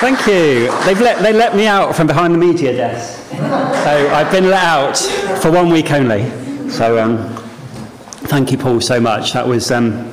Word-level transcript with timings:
Thank 0.00 0.26
you. 0.26 0.70
They've 0.86 0.98
let, 0.98 1.22
they 1.22 1.34
let 1.34 1.54
me 1.54 1.66
out 1.66 1.94
from 1.94 2.06
behind 2.06 2.32
the 2.32 2.38
media 2.38 2.74
desk. 2.74 3.28
So 3.30 4.08
I've 4.14 4.32
been 4.32 4.48
let 4.48 4.64
out 4.64 4.96
for 5.42 5.50
one 5.50 5.68
week 5.68 5.90
only. 5.92 6.28
So 6.70 6.98
um, 6.98 7.36
thank 8.28 8.50
you, 8.50 8.56
Paul, 8.56 8.80
so 8.80 8.98
much. 8.98 9.34
That 9.34 9.46
was. 9.46 9.70
Um, 9.70 10.10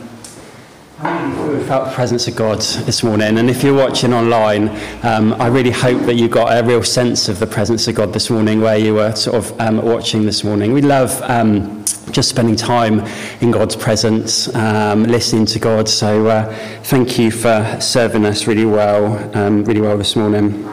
felt 1.67 1.89
the 1.89 1.95
presence 1.95 2.29
of 2.29 2.35
God 2.38 2.61
this 2.61 3.04
morning, 3.04 3.38
and 3.38 3.49
if 3.49 3.61
you're 3.61 3.75
watching 3.75 4.13
online, 4.13 4.70
um, 5.04 5.34
I 5.34 5.47
really 5.47 5.70
hope 5.70 6.02
that 6.04 6.13
you 6.13 6.29
got 6.29 6.57
a 6.57 6.66
real 6.66 6.81
sense 6.81 7.27
of 7.27 7.39
the 7.39 7.45
presence 7.45 7.89
of 7.89 7.95
God 7.95 8.13
this 8.13 8.29
morning 8.29 8.61
where 8.61 8.77
you 8.77 8.93
were 8.93 9.13
sort 9.16 9.36
of 9.36 9.59
um, 9.59 9.84
watching 9.84 10.25
this 10.25 10.45
morning. 10.45 10.71
We 10.71 10.81
love 10.81 11.21
um, 11.23 11.84
just 12.11 12.30
spending 12.30 12.55
time 12.55 13.02
in 13.41 13.52
God's 13.52 13.75
presence, 13.75 14.53
um, 14.55 15.03
listening 15.03 15.45
to 15.48 15.59
God. 15.59 15.89
So 15.89 16.27
uh, 16.27 16.55
thank 16.84 17.20
you 17.20 17.31
for 17.31 17.77
serving 17.81 18.25
us 18.25 18.47
really 18.47 18.65
well, 18.65 19.38
um, 19.38 19.65
really 19.65 19.81
well 19.81 19.98
this 19.98 20.15
morning. 20.15 20.63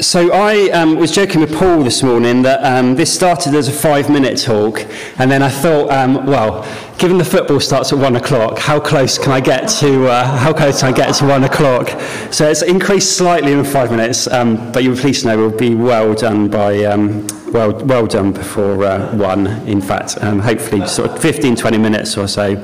So 0.00 0.32
I 0.32 0.70
um, 0.70 0.94
was 0.94 1.10
joking 1.10 1.40
with 1.40 1.52
Paul 1.52 1.82
this 1.82 2.04
morning 2.04 2.42
that 2.42 2.62
um, 2.62 2.94
this 2.94 3.12
started 3.12 3.52
as 3.56 3.66
a 3.66 3.72
five-minute 3.72 4.38
talk, 4.40 4.86
and 5.18 5.28
then 5.28 5.42
I 5.42 5.48
thought, 5.48 5.90
um, 5.90 6.24
well, 6.24 6.64
given 6.98 7.18
the 7.18 7.24
football 7.24 7.58
starts 7.58 7.92
at 7.92 7.98
one 7.98 8.14
o'clock, 8.14 8.60
how 8.60 8.78
close 8.78 9.18
can 9.18 9.32
I 9.32 9.40
get 9.40 9.68
to 9.80 10.06
uh, 10.06 10.36
how 10.38 10.52
close 10.52 10.82
can 10.82 10.92
I 10.92 10.96
get 10.96 11.12
to 11.16 11.26
one 11.26 11.42
o'clock? 11.42 11.88
So 12.32 12.48
it's 12.48 12.62
increased 12.62 13.16
slightly 13.16 13.50
in 13.50 13.64
five 13.64 13.90
minutes, 13.90 14.28
um, 14.28 14.70
but 14.70 14.84
you'll 14.84 14.96
please 14.96 15.24
know 15.24 15.36
we'll 15.36 15.50
be 15.50 15.74
well 15.74 16.14
done 16.14 16.48
by 16.48 16.84
um, 16.84 17.26
well 17.52 17.72
well 17.84 18.06
done 18.06 18.30
before 18.30 18.84
uh, 18.84 19.16
one. 19.16 19.48
In 19.66 19.80
fact, 19.80 20.16
um, 20.20 20.38
hopefully 20.38 20.86
sort 20.86 21.10
of 21.10 21.18
15, 21.20 21.56
20 21.56 21.76
minutes 21.76 22.16
or 22.16 22.28
so. 22.28 22.54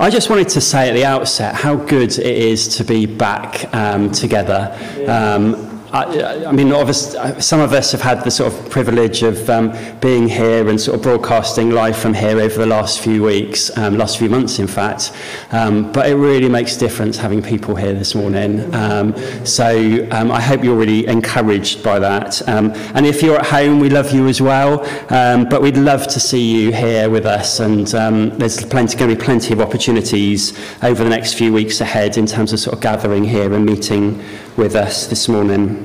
I 0.00 0.08
just 0.08 0.30
wanted 0.30 0.48
to 0.48 0.62
say 0.62 0.88
at 0.88 0.94
the 0.94 1.04
outset 1.04 1.54
how 1.54 1.76
good 1.76 2.18
it 2.18 2.24
is 2.24 2.78
to 2.78 2.84
be 2.84 3.04
back 3.04 3.68
um, 3.74 4.10
together. 4.10 4.74
Um, 5.06 5.69
I, 5.92 6.44
I 6.46 6.52
mean, 6.52 6.72
obviously, 6.72 7.40
some 7.40 7.60
of 7.60 7.72
us 7.72 7.90
have 7.92 8.00
had 8.00 8.22
the 8.22 8.30
sort 8.30 8.52
of 8.52 8.70
privilege 8.70 9.22
of 9.22 9.50
um, 9.50 9.76
being 10.00 10.28
here 10.28 10.68
and 10.68 10.80
sort 10.80 10.96
of 10.96 11.02
broadcasting 11.02 11.70
live 11.70 11.96
from 11.96 12.14
here 12.14 12.40
over 12.40 12.58
the 12.58 12.66
last 12.66 13.00
few 13.00 13.24
weeks, 13.24 13.76
um, 13.76 13.98
last 13.98 14.18
few 14.18 14.28
months, 14.28 14.60
in 14.60 14.68
fact. 14.68 15.12
Um, 15.50 15.90
but 15.92 16.08
it 16.08 16.14
really 16.14 16.48
makes 16.48 16.76
a 16.76 16.78
difference 16.78 17.16
having 17.16 17.42
people 17.42 17.74
here 17.74 17.92
this 17.92 18.14
morning. 18.14 18.72
Um, 18.72 19.16
so 19.44 20.06
um, 20.12 20.30
I 20.30 20.40
hope 20.40 20.62
you're 20.62 20.76
really 20.76 21.06
encouraged 21.08 21.82
by 21.82 21.98
that. 21.98 22.48
Um, 22.48 22.70
and 22.94 23.04
if 23.04 23.20
you're 23.20 23.38
at 23.38 23.46
home, 23.46 23.80
we 23.80 23.90
love 23.90 24.12
you 24.12 24.28
as 24.28 24.40
well. 24.40 24.78
But 25.08 25.60
we'd 25.60 25.76
love 25.76 26.06
to 26.08 26.20
see 26.20 26.62
you 26.62 26.72
here 26.72 27.10
with 27.10 27.26
us. 27.26 27.58
And 27.58 27.86
there's 27.86 28.64
plenty, 28.64 28.96
going 28.96 29.10
to 29.10 29.16
be 29.16 29.22
plenty 29.22 29.52
of 29.52 29.60
opportunities 29.60 30.56
over 30.82 31.02
the 31.02 31.10
next 31.10 31.34
few 31.34 31.52
weeks 31.52 31.80
ahead 31.80 32.16
in 32.16 32.26
terms 32.26 32.52
of 32.52 32.60
sort 32.60 32.74
of 32.74 32.80
gathering 32.80 33.24
here 33.24 33.52
and 33.52 33.66
meeting 33.66 34.22
with 34.56 34.76
us 34.76 35.06
this 35.06 35.28
morning. 35.28 35.79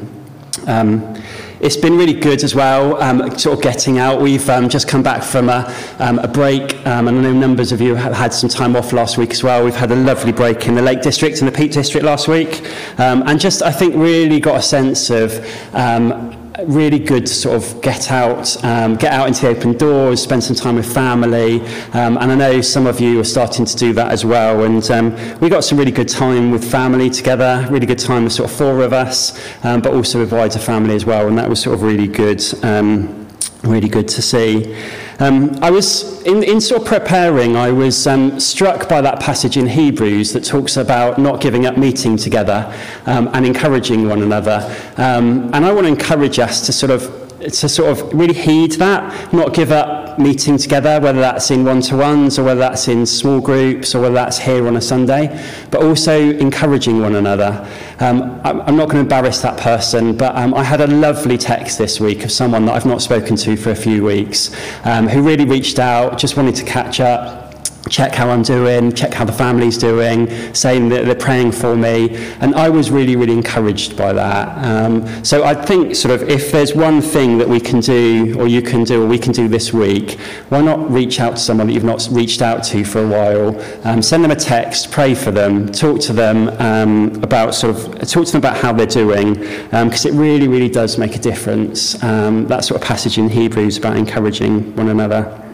Um, 0.68 1.16
it's 1.60 1.78
been 1.78 1.98
really 1.98 2.14
good 2.14 2.44
as 2.44 2.54
well, 2.54 3.02
um, 3.02 3.38
sort 3.40 3.58
of 3.58 3.64
getting 3.64 3.98
out. 3.98 4.22
We've 4.22 4.48
um, 4.50 4.70
just 4.70 4.88
come 4.88 5.02
back 5.02 5.24
from 5.24 5.50
a, 5.50 5.74
um, 6.00 6.20
a 6.20 6.28
break, 6.28 6.76
um, 6.86 7.08
and 7.08 7.18
I 7.18 7.22
know 7.22 7.34
numbers 7.34 7.72
of 7.72 7.82
you 7.82 7.96
have 7.96 8.14
had 8.14 8.34
some 8.34 8.50
time 8.50 8.76
off 8.76 8.94
last 8.94 9.18
week 9.18 9.32
as 9.32 9.44
well. 9.44 9.64
We've 9.64 9.76
had 9.76 9.92
a 9.92 9.96
lovely 9.96 10.32
break 10.32 10.68
in 10.68 10.76
the 10.76 10.82
Lake 10.82 11.02
District 11.02 11.40
and 11.40 11.48
the 11.48 11.52
Peak 11.52 11.72
District 11.72 12.06
last 12.06 12.28
week, 12.28 12.70
um, 13.00 13.24
and 13.26 13.40
just 13.40 13.62
I 13.62 13.72
think 13.72 13.96
really 13.96 14.40
got 14.40 14.58
a 14.58 14.62
sense 14.62 15.10
of 15.10 15.34
um, 15.74 16.25
really 16.64 17.00
good 17.00 17.26
to 17.26 17.34
sort 17.34 17.56
of 17.56 17.82
get 17.82 18.12
out, 18.12 18.64
um, 18.64 18.96
get 18.96 19.12
out 19.12 19.28
into 19.28 19.42
the 19.42 19.48
open 19.50 19.78
doors, 19.78 20.22
spend 20.22 20.44
some 20.44 20.56
time 20.56 20.76
with 20.76 20.92
family, 20.92 21.62
um, 21.94 22.18
and 22.18 22.32
I 22.32 22.36
know 22.36 22.62
some 22.62 22.88
of 22.88 23.00
you 23.00 23.20
are 23.20 23.26
starting 23.26 23.66
to 23.66 23.76
do 23.76 23.94
that 23.94 24.12
as 24.12 24.26
well. 24.26 24.64
And 24.64 24.90
um, 24.92 25.40
we 25.40 25.50
got 25.50 25.64
some 25.64 25.78
really 25.78 25.92
good 25.92 26.10
time 26.10 26.52
with 26.52 26.70
family 26.70 27.10
together, 27.10 27.68
really 27.70 27.86
good 27.86 28.00
time 28.00 28.24
with 28.24 28.34
sort 28.34 28.50
of 28.50 28.56
four 28.56 28.82
of 28.82 28.94
us, 28.94 29.40
um, 29.64 29.82
but 29.82 29.94
also 29.94 30.20
with 30.20 30.32
wider 30.32 30.60
family 30.60 30.96
as 30.96 31.06
well, 31.06 31.28
and 31.28 31.38
that 31.38 31.50
was 31.50 31.62
sort 31.62 31.76
of 31.76 31.84
really 31.84 32.08
good. 32.08 32.44
Um, 32.64 33.25
really 33.66 33.90
good 33.90 34.08
to 34.10 34.22
see. 34.22 34.76
Um, 35.20 35.58
I 35.62 35.72
was, 35.72 36.22
in, 36.24 36.44
in 36.44 36.60
sort 36.60 36.82
of 36.82 36.88
preparing, 36.88 37.56
I 37.56 37.72
was 37.72 38.06
um, 38.06 38.40
struck 38.40 38.90
by 38.90 39.02
that 39.02 39.20
passage 39.20 39.58
in 39.58 39.68
Hebrews 39.68 40.34
that 40.34 40.44
talks 40.44 40.78
about 40.78 41.18
not 41.18 41.42
giving 41.42 41.66
up 41.66 41.78
meeting 41.78 42.18
together 42.18 42.74
um, 43.06 43.30
and 43.34 43.46
encouraging 43.46 44.08
one 44.08 44.22
another. 44.22 44.60
Um, 44.98 45.54
and 45.54 45.66
I 45.66 45.72
want 45.72 45.86
to 45.86 45.92
encourage 45.92 46.40
us 46.40 46.66
to 46.66 46.74
sort 46.74 46.92
of 46.92 47.25
to 47.52 47.70
sort 47.70 47.90
of 47.90 48.14
really 48.14 48.34
heed 48.34 48.74
that, 48.74 49.34
not 49.34 49.54
give 49.54 49.72
up 49.72 50.18
meeting 50.18 50.58
together, 50.58 51.00
whether 51.00 51.20
that's 51.20 51.52
in 51.52 51.66
one-to-ones 51.66 52.40
or 52.40 52.44
whether 52.44 52.60
that's 52.60 52.88
in 52.88 53.06
small 53.06 53.42
groups 53.42 53.94
or 53.94 54.02
whether 54.02 54.16
that's 54.16 54.38
here 54.38 54.68
on 54.68 54.78
a 54.78 54.82
Sunday, 54.82 55.28
but 55.72 55.84
also 55.84 56.32
encouraging 56.38 57.02
one 57.02 57.16
another. 57.16 57.70
Um, 58.00 58.40
I'm 58.44 58.78
not 58.78 58.90
going 58.90 58.96
to 58.96 59.00
embarrass 59.00 59.42
that 59.42 59.60
person, 59.60 60.16
but 60.16 60.36
um, 60.36 60.54
I 60.54 60.64
had 60.64 60.82
a 60.82 60.88
lovely 60.88 61.38
text 61.38 61.78
this 61.78 62.00
week 62.00 62.24
of 62.24 62.32
someone 62.32 62.66
that 62.66 62.74
I've 62.74 62.86
not 62.86 63.02
spoken 63.02 63.36
to 63.38 63.58
for 63.58 63.72
a 63.72 63.76
few 63.76 64.04
weeks 64.04 64.56
um, 64.86 65.08
who 65.08 65.22
really 65.22 65.46
reached 65.46 65.80
out, 65.80 66.18
just 66.18 66.38
wanted 66.38 66.56
to 66.56 66.66
catch 66.66 67.00
up, 67.00 67.45
check 67.90 68.14
how 68.16 68.30
I'm 68.30 68.42
doing, 68.42 68.92
check 68.94 69.14
how 69.14 69.26
the 69.26 69.32
family's 69.32 69.78
doing, 69.78 70.28
saying 70.54 70.90
that 70.90 71.06
they're 71.06 71.16
praying 71.16 71.52
for 71.52 71.76
me. 71.76 72.16
And 72.40 72.56
I 72.56 72.70
was 72.70 72.90
really, 72.90 73.16
really 73.16 73.34
encouraged 73.34 73.96
by 73.96 74.14
that. 74.14 74.66
Um, 74.66 75.24
so 75.24 75.44
I 75.44 75.54
think 75.54 75.96
sort 75.96 76.14
of 76.14 76.28
if 76.30 76.52
there's 76.52 76.74
one 76.74 77.02
thing 77.02 77.38
that 77.38 77.48
we 77.48 77.60
can 77.60 77.80
do, 77.80 78.36
or 78.40 78.48
you 78.48 78.62
can 78.62 78.84
do, 78.84 79.04
or 79.04 79.08
we 79.08 79.20
can 79.20 79.32
do 79.32 79.48
this 79.48 79.72
week, 79.74 80.20
why 80.50 80.62
not 80.62 80.92
reach 80.92 81.20
out 81.20 81.32
to 81.32 81.38
someone 81.38 81.68
that 81.68 81.74
you've 81.74 81.84
not 81.84 82.08
reached 82.12 82.42
out 82.42 82.64
to 82.66 82.84
for 82.84 83.04
a 83.04 83.08
while, 83.08 83.62
um, 83.88 84.02
send 84.02 84.24
them 84.24 84.32
a 84.32 84.36
text, 84.36 84.92
pray 84.92 85.14
for 85.14 85.32
them, 85.32 85.72
talk 85.72 86.00
to 86.02 86.14
them 86.14 86.50
um, 86.60 87.24
about 87.24 87.54
sort 87.54 87.76
of, 87.76 88.08
talk 88.08 88.26
to 88.26 88.32
them 88.32 88.40
about 88.40 88.58
how 88.58 88.74
they're 88.74 88.86
doing, 88.86 89.36
because 89.36 90.06
um, 90.06 90.14
it 90.14 90.18
really, 90.18 90.48
really 90.48 90.70
does 90.70 90.98
make 90.98 91.16
a 91.16 91.20
difference. 91.20 92.02
Um, 92.04 92.48
that 92.48 92.66
sort 92.66 92.82
of 92.82 92.88
passage 92.88 93.18
in 93.18 93.30
Hebrews 93.30 93.78
about 93.78 93.98
encouraging 93.98 94.76
one 94.76 94.90
another. 94.90 95.45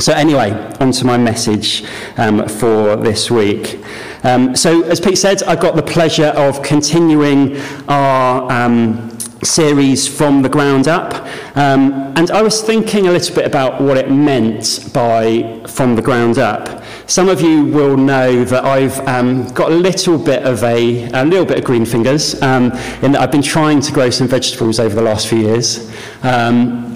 So 0.00 0.14
anyway, 0.14 0.50
on 0.80 0.92
to 0.92 1.04
my 1.04 1.18
message 1.18 1.84
um, 2.16 2.48
for 2.48 2.96
this 2.96 3.30
week. 3.30 3.84
Um, 4.24 4.56
so 4.56 4.82
as 4.84 4.98
Pete 4.98 5.18
said, 5.18 5.42
I've 5.42 5.60
got 5.60 5.76
the 5.76 5.82
pleasure 5.82 6.28
of 6.28 6.62
continuing 6.62 7.60
our 7.86 8.50
um, 8.50 9.18
series 9.42 10.08
from 10.08 10.40
the 10.40 10.48
ground 10.48 10.88
up. 10.88 11.12
Um, 11.54 11.92
and 12.16 12.30
I 12.30 12.40
was 12.40 12.62
thinking 12.62 13.08
a 13.08 13.10
little 13.10 13.34
bit 13.34 13.44
about 13.46 13.80
what 13.82 13.98
it 13.98 14.10
meant 14.10 14.90
by 14.94 15.62
from 15.66 15.96
the 15.96 16.02
ground 16.02 16.38
up. 16.38 16.82
Some 17.06 17.28
of 17.28 17.42
you 17.42 17.66
will 17.66 17.98
know 17.98 18.42
that 18.44 18.64
I've 18.64 18.98
um, 19.06 19.48
got 19.52 19.70
a 19.70 19.74
little 19.74 20.16
bit 20.16 20.44
of 20.44 20.62
a, 20.62 21.10
a 21.12 21.24
little 21.26 21.44
bit 21.44 21.58
of 21.58 21.64
green 21.64 21.84
fingers 21.84 22.40
um, 22.40 22.72
in 23.02 23.12
that 23.12 23.20
I've 23.20 23.32
been 23.32 23.42
trying 23.42 23.82
to 23.82 23.92
grow 23.92 24.08
some 24.08 24.28
vegetables 24.28 24.80
over 24.80 24.94
the 24.94 25.02
last 25.02 25.28
few 25.28 25.40
years. 25.40 25.92
Um, 26.22 26.89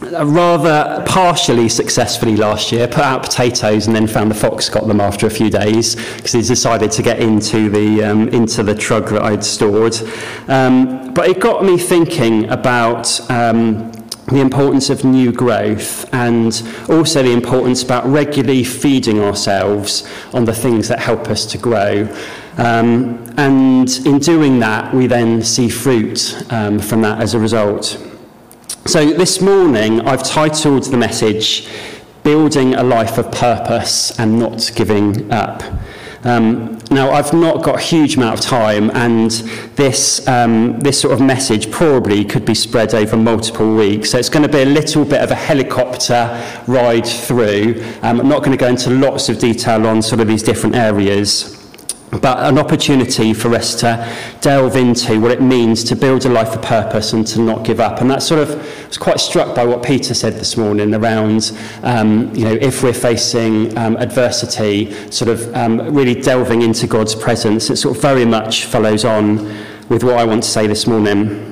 rather 0.00 1.04
partially 1.06 1.68
successfully 1.68 2.36
last 2.36 2.72
year, 2.72 2.86
put 2.88 3.04
out 3.04 3.22
potatoes 3.22 3.86
and 3.86 3.94
then 3.94 4.06
found 4.06 4.30
the 4.30 4.34
fox 4.34 4.68
got 4.68 4.86
them 4.86 5.00
after 5.00 5.26
a 5.26 5.30
few 5.30 5.50
days 5.50 5.94
because 6.16 6.32
he 6.32 6.42
decided 6.42 6.90
to 6.92 7.02
get 7.02 7.20
into 7.20 7.68
the, 7.68 8.02
um, 8.04 8.28
into 8.28 8.62
the 8.62 8.74
trug 8.74 9.10
that 9.10 9.22
I'd 9.22 9.44
stored. 9.44 9.96
Um, 10.48 11.12
but 11.12 11.28
it 11.28 11.40
got 11.40 11.64
me 11.64 11.76
thinking 11.76 12.48
about 12.48 13.20
um, 13.30 13.92
the 14.28 14.40
importance 14.40 14.90
of 14.90 15.04
new 15.04 15.32
growth 15.32 16.12
and 16.14 16.62
also 16.88 17.22
the 17.22 17.32
importance 17.32 17.82
about 17.82 18.06
regularly 18.06 18.64
feeding 18.64 19.20
ourselves 19.20 20.08
on 20.32 20.44
the 20.44 20.54
things 20.54 20.88
that 20.88 21.00
help 21.00 21.28
us 21.28 21.44
to 21.46 21.58
grow. 21.58 22.08
Um, 22.56 23.32
and 23.36 23.88
in 24.06 24.18
doing 24.18 24.60
that, 24.60 24.94
we 24.94 25.06
then 25.06 25.42
see 25.42 25.68
fruit 25.68 26.42
um, 26.50 26.78
from 26.78 27.02
that 27.02 27.20
as 27.20 27.34
a 27.34 27.38
result. 27.38 28.09
So 28.86 29.12
this 29.12 29.40
morning, 29.40 30.00
I've 30.00 30.22
titled 30.24 30.84
the 30.84 30.96
message, 30.96 31.68
Building 32.24 32.74
a 32.74 32.82
Life 32.82 33.18
of 33.18 33.30
Purpose 33.30 34.18
and 34.18 34.38
Not 34.38 34.72
Giving 34.74 35.30
Up. 35.30 35.62
Um, 36.24 36.78
now, 36.90 37.10
I've 37.10 37.32
not 37.32 37.62
got 37.62 37.76
a 37.76 37.80
huge 37.80 38.16
amount 38.16 38.40
of 38.40 38.44
time, 38.44 38.90
and 38.92 39.30
this, 39.76 40.26
um, 40.26 40.80
this 40.80 40.98
sort 41.00 41.12
of 41.12 41.20
message 41.20 41.70
probably 41.70 42.24
could 42.24 42.44
be 42.44 42.54
spread 42.54 42.94
over 42.94 43.16
multiple 43.16 43.76
weeks. 43.76 44.10
So 44.10 44.18
it's 44.18 44.30
going 44.30 44.42
to 44.42 44.52
be 44.52 44.62
a 44.62 44.66
little 44.66 45.04
bit 45.04 45.20
of 45.20 45.30
a 45.30 45.36
helicopter 45.36 46.42
ride 46.66 47.06
through. 47.06 47.84
Um, 48.02 48.20
I'm 48.20 48.28
not 48.28 48.38
going 48.38 48.52
to 48.52 48.56
go 48.56 48.68
into 48.68 48.90
lots 48.90 49.28
of 49.28 49.38
detail 49.38 49.86
on 49.86 50.02
sort 50.02 50.20
of 50.20 50.26
these 50.26 50.42
different 50.42 50.74
areas 50.74 51.59
but 52.10 52.38
an 52.40 52.58
opportunity 52.58 53.32
for 53.32 53.54
us 53.54 53.74
to 53.76 54.16
delve 54.40 54.74
into 54.74 55.20
what 55.20 55.30
it 55.30 55.40
means 55.40 55.84
to 55.84 55.94
build 55.94 56.26
a 56.26 56.28
life 56.28 56.56
of 56.56 56.62
purpose 56.62 57.12
and 57.12 57.24
to 57.28 57.40
not 57.40 57.64
give 57.64 57.78
up. 57.78 58.00
And 58.00 58.10
that 58.10 58.22
sort 58.22 58.40
of 58.40 58.50
I 58.50 58.86
was 58.88 58.98
quite 58.98 59.20
struck 59.20 59.54
by 59.54 59.64
what 59.64 59.84
Peter 59.84 60.12
said 60.12 60.34
this 60.34 60.56
morning 60.56 60.92
around, 60.92 61.56
um, 61.84 62.34
you 62.34 62.44
know, 62.44 62.58
if 62.60 62.82
we're 62.82 62.92
facing 62.92 63.76
um, 63.78 63.96
adversity, 63.98 64.92
sort 65.10 65.30
of 65.30 65.54
um, 65.54 65.94
really 65.94 66.20
delving 66.20 66.62
into 66.62 66.88
God's 66.88 67.14
presence. 67.14 67.70
It 67.70 67.76
sort 67.76 67.94
of 67.96 68.02
very 68.02 68.24
much 68.24 68.64
follows 68.64 69.04
on 69.04 69.36
with 69.88 70.02
what 70.02 70.18
I 70.18 70.24
want 70.24 70.42
to 70.42 70.48
say 70.48 70.66
this 70.66 70.88
morning. 70.88 71.46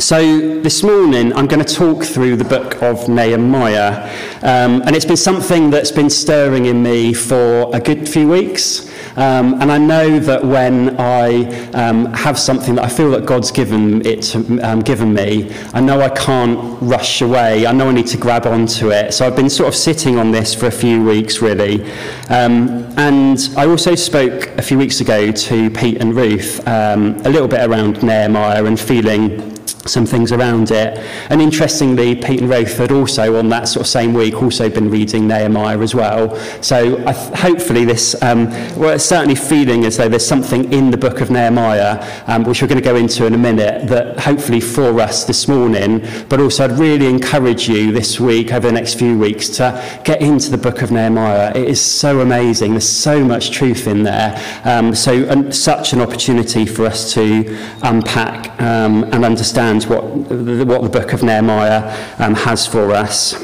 So, 0.00 0.18
this 0.60 0.82
morning 0.82 1.32
I'm 1.34 1.46
going 1.46 1.64
to 1.64 1.72
talk 1.74 2.02
through 2.02 2.34
the 2.34 2.44
book 2.44 2.82
of 2.82 3.08
Nehemiah, 3.08 4.10
um, 4.42 4.82
and 4.82 4.96
it's 4.96 5.04
been 5.04 5.16
something 5.16 5.70
that's 5.70 5.92
been 5.92 6.10
stirring 6.10 6.66
in 6.66 6.82
me 6.82 7.14
for 7.14 7.70
a 7.72 7.78
good 7.78 8.08
few 8.08 8.28
weeks. 8.28 8.90
Um, 9.16 9.60
and 9.60 9.70
I 9.70 9.78
know 9.78 10.18
that 10.18 10.44
when 10.44 10.98
I 10.98 11.44
um, 11.72 12.06
have 12.12 12.38
something 12.38 12.74
that 12.76 12.84
I 12.84 12.88
feel 12.88 13.10
that 13.12 13.26
God's 13.26 13.50
given 13.50 14.04
it, 14.06 14.34
um, 14.34 14.80
given 14.80 15.14
me, 15.14 15.52
I 15.72 15.80
know 15.80 16.00
I 16.00 16.08
can't 16.10 16.80
rush 16.82 17.22
away. 17.22 17.66
I 17.66 17.72
know 17.72 17.88
I 17.88 17.92
need 17.92 18.08
to 18.08 18.16
grab 18.16 18.46
onto 18.46 18.90
it. 18.90 19.14
So 19.14 19.26
I've 19.26 19.36
been 19.36 19.50
sort 19.50 19.68
of 19.68 19.74
sitting 19.74 20.18
on 20.18 20.30
this 20.30 20.54
for 20.54 20.66
a 20.66 20.72
few 20.72 21.04
weeks, 21.04 21.40
really. 21.40 21.84
Um, 22.28 22.84
and 22.96 23.38
I 23.56 23.66
also 23.66 23.94
spoke 23.94 24.48
a 24.58 24.62
few 24.62 24.78
weeks 24.78 25.00
ago 25.00 25.30
to 25.30 25.70
Pete 25.70 26.00
and 26.00 26.14
Ruth 26.14 26.66
um, 26.66 27.16
a 27.24 27.28
little 27.28 27.48
bit 27.48 27.60
around 27.60 28.02
Nehemiah 28.02 28.64
and 28.64 28.78
feeling 28.78 29.53
some 29.86 30.06
things 30.06 30.32
around 30.32 30.70
it. 30.70 30.98
And 31.30 31.40
interestingly, 31.40 32.14
Pete 32.14 32.40
and 32.40 32.50
Ruth 32.50 32.78
had 32.78 32.92
also, 32.92 33.38
on 33.38 33.48
that 33.50 33.68
sort 33.68 33.86
of 33.86 33.90
same 33.90 34.14
week, 34.14 34.42
also 34.42 34.68
been 34.68 34.90
reading 34.90 35.26
Nehemiah 35.28 35.78
as 35.78 35.94
well. 35.94 36.36
So 36.62 37.02
I 37.06 37.12
th- 37.12 37.38
hopefully 37.38 37.84
this, 37.84 38.20
um, 38.22 38.48
it's 38.50 39.04
certainly 39.04 39.34
feeling 39.34 39.84
as 39.84 39.96
though 39.96 40.08
there's 40.08 40.26
something 40.26 40.72
in 40.72 40.90
the 40.90 40.96
book 40.96 41.20
of 41.20 41.30
Nehemiah, 41.30 42.24
um, 42.26 42.44
which 42.44 42.62
we're 42.62 42.68
going 42.68 42.82
to 42.82 42.84
go 42.84 42.96
into 42.96 43.26
in 43.26 43.34
a 43.34 43.38
minute, 43.38 43.88
that 43.88 44.18
hopefully 44.20 44.60
for 44.60 45.00
us 45.00 45.24
this 45.24 45.48
morning, 45.48 46.06
but 46.28 46.40
also 46.40 46.64
I'd 46.64 46.78
really 46.78 47.06
encourage 47.06 47.68
you 47.68 47.92
this 47.92 48.18
week, 48.18 48.52
over 48.52 48.66
the 48.66 48.72
next 48.72 48.94
few 48.94 49.18
weeks, 49.18 49.48
to 49.50 50.00
get 50.04 50.20
into 50.22 50.50
the 50.50 50.58
book 50.58 50.82
of 50.82 50.90
Nehemiah. 50.90 51.52
It 51.54 51.68
is 51.68 51.80
so 51.80 52.20
amazing. 52.20 52.72
There's 52.72 52.88
so 52.88 53.24
much 53.24 53.50
truth 53.50 53.86
in 53.86 54.02
there. 54.02 54.40
Um, 54.64 54.94
so 54.94 55.50
such 55.50 55.92
an 55.92 56.00
opportunity 56.00 56.66
for 56.66 56.86
us 56.86 57.12
to 57.14 57.56
unpack 57.82 58.60
um, 58.60 59.04
and 59.12 59.24
understand 59.24 59.73
what, 59.82 60.04
what 60.04 60.82
the 60.82 60.88
book 60.88 61.12
of 61.12 61.22
Nehemiah 61.22 61.82
um, 62.18 62.34
has 62.34 62.66
for 62.66 62.92
us. 62.92 63.34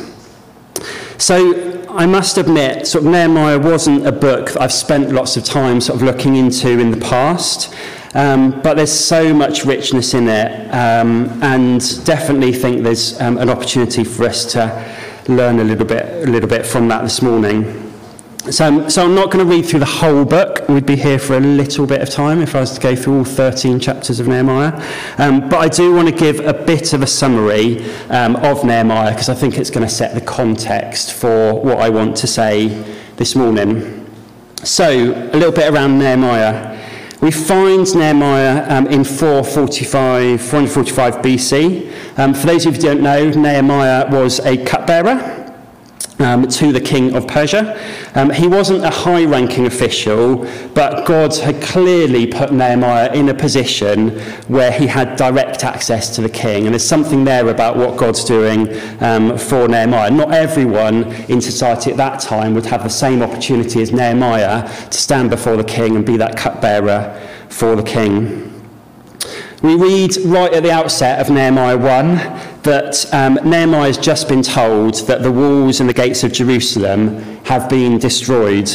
So 1.19 1.87
I 1.91 2.06
must 2.06 2.38
admit, 2.38 2.87
sort 2.87 3.05
of 3.05 3.11
Nehemiah 3.11 3.59
wasn't 3.59 4.06
a 4.06 4.12
book 4.12 4.53
that 4.53 4.62
I've 4.62 4.73
spent 4.73 5.12
lots 5.12 5.37
of 5.37 5.44
time 5.44 5.81
sort 5.81 5.97
of 5.97 6.03
looking 6.03 6.37
into 6.37 6.79
in 6.79 6.91
the 6.91 7.00
past. 7.00 7.75
Um, 8.15 8.61
but 8.62 8.75
there's 8.75 8.93
so 8.93 9.32
much 9.32 9.65
richness 9.65 10.15
in 10.15 10.29
it, 10.29 10.69
um, 10.73 11.43
and 11.43 11.81
definitely 12.05 12.53
think 12.53 12.82
there's 12.82 13.21
um, 13.21 13.38
an 13.38 13.49
opportunity 13.49 14.03
for 14.03 14.25
us 14.25 14.44
to 14.53 14.85
learn 15.29 15.61
a 15.61 15.65
little 15.65 15.87
bit, 15.87 16.27
a 16.27 16.31
little 16.31 16.49
bit 16.49 16.67
from 16.67 16.88
that 16.88 17.03
this 17.03 17.23
morning. 17.23 17.89
So, 18.48 18.88
so 18.88 19.04
I'm 19.04 19.14
not 19.14 19.31
going 19.31 19.46
to 19.46 19.54
read 19.54 19.66
through 19.66 19.81
the 19.81 19.84
whole 19.84 20.25
book. 20.25 20.66
We'd 20.66 20.87
be 20.87 20.96
here 20.96 21.19
for 21.19 21.37
a 21.37 21.40
little 21.40 21.87
bit 21.87 22.00
of 22.00 22.08
time 22.08 22.40
if 22.40 22.56
I 22.56 22.60
was 22.60 22.72
to 22.72 22.81
go 22.81 22.96
through 22.96 23.19
all 23.19 23.25
13 23.25 23.78
chapters 23.78 24.19
of 24.19 24.28
Nehemiah. 24.28 24.82
Um, 25.19 25.46
but 25.50 25.58
I 25.58 25.69
do 25.69 25.94
want 25.94 26.08
to 26.08 26.14
give 26.14 26.40
a 26.40 26.54
bit 26.54 26.94
of 26.94 27.02
a 27.02 27.06
summary 27.06 27.84
um, 28.08 28.37
of 28.37 28.64
Nehemiah 28.64 29.10
because 29.12 29.28
I 29.28 29.34
think 29.34 29.58
it's 29.58 29.69
going 29.69 29.87
to 29.87 29.92
set 29.92 30.14
the 30.14 30.22
context 30.22 31.12
for 31.12 31.60
what 31.60 31.81
I 31.81 31.90
want 31.90 32.16
to 32.16 32.26
say 32.26 32.69
this 33.16 33.37
morning. 33.37 34.10
So, 34.64 34.88
a 34.88 35.36
little 35.36 35.52
bit 35.52 35.70
around 35.70 35.98
Nehemiah. 35.98 36.78
We 37.20 37.31
find 37.31 37.94
Nehemiah 37.94 38.64
um, 38.75 38.86
in 38.86 39.04
445, 39.04 40.40
445 40.40 41.14
BC. 41.16 42.19
Um, 42.19 42.32
for 42.32 42.46
those 42.46 42.64
of 42.64 42.75
you 42.75 42.81
who 42.81 42.86
don't 42.88 43.02
know, 43.02 43.28
Nehemiah 43.28 44.10
was 44.10 44.40
a 44.40 44.56
cupbearer 44.64 45.39
um, 46.20 46.46
to 46.49 46.72
the 46.72 46.81
king 46.81 47.14
of 47.17 47.26
Persia. 47.26 47.78
Um, 48.14 48.31
he 48.31 48.46
wasn't 48.46 48.84
a 48.84 48.90
high 48.90 49.25
ranking 49.25 49.67
official, 49.67 50.46
but 50.75 51.06
God 51.06 51.34
had 51.37 51.62
clearly 51.62 52.26
put 52.26 52.52
Nehemiah 52.52 53.12
in 53.12 53.28
a 53.28 53.34
position 53.34 54.19
where 54.49 54.72
he 54.72 54.87
had 54.87 55.17
direct 55.17 55.64
access 55.64 56.14
to 56.17 56.22
the 56.22 56.28
king. 56.28 56.67
And 56.67 56.75
there's 56.75 56.87
something 56.87 57.25
there 57.25 57.49
about 57.49 57.76
what 57.76 57.96
God's 57.96 58.25
doing 58.25 58.69
um, 59.00 59.38
for 59.38 59.69
Nehemiah. 59.69 60.11
Not 60.11 60.32
everyone 60.32 61.12
in 61.31 61.40
society 61.40 61.90
at 61.90 61.96
that 61.96 62.20
time 62.20 62.55
would 62.55 62.67
have 62.67 62.82
the 62.82 62.90
same 62.90 63.22
opportunity 63.22 63.81
as 63.82 63.93
Nehemiah 63.93 64.69
to 64.90 64.99
stand 64.99 65.31
before 65.31 65.56
the 65.56 65.64
king 65.64 65.96
and 65.96 66.05
be 66.05 66.17
that 66.17 66.37
cupbearer 66.37 67.19
for 67.49 67.76
the 67.76 67.82
king. 67.82 68.50
We 69.62 69.74
read 69.74 70.16
right 70.24 70.50
at 70.54 70.62
the 70.62 70.70
outset 70.70 71.20
of 71.20 71.28
Nehemiah 71.28 71.76
1 71.76 72.14
that 72.62 73.06
um, 73.12 73.34
Nehemiah 73.44 73.88
has 73.88 73.98
just 73.98 74.26
been 74.26 74.40
told 74.40 75.06
that 75.06 75.22
the 75.22 75.30
walls 75.30 75.80
and 75.80 75.88
the 75.88 75.92
gates 75.92 76.24
of 76.24 76.32
Jerusalem 76.32 77.18
have 77.44 77.68
been 77.68 77.98
destroyed. 77.98 78.70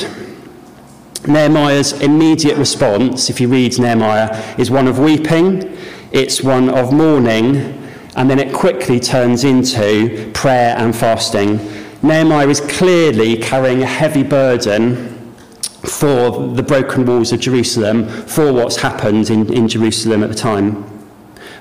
Nehemiah's 1.27 1.93
immediate 2.03 2.55
response, 2.59 3.31
if 3.31 3.41
you 3.41 3.47
read 3.47 3.79
Nehemiah, 3.79 4.55
is 4.59 4.69
one 4.69 4.87
of 4.87 4.99
weeping, 4.99 5.75
it's 6.11 6.43
one 6.43 6.69
of 6.69 6.93
mourning, 6.93 7.81
and 8.15 8.29
then 8.29 8.37
it 8.37 8.53
quickly 8.53 8.99
turns 8.99 9.43
into 9.43 10.29
prayer 10.35 10.77
and 10.77 10.95
fasting. 10.95 11.57
Nehemiah 12.03 12.47
is 12.47 12.61
clearly 12.61 13.37
carrying 13.37 13.81
a 13.81 13.87
heavy 13.87 14.21
burden 14.21 15.14
for 15.85 16.53
the 16.53 16.63
broken 16.63 17.05
walls 17.05 17.31
of 17.31 17.39
Jerusalem, 17.39 18.07
for 18.07 18.51
what's 18.51 18.77
happened 18.77 19.29
in, 19.29 19.51
in 19.53 19.67
Jerusalem 19.67 20.23
at 20.23 20.29
the 20.29 20.35
time. 20.35 20.83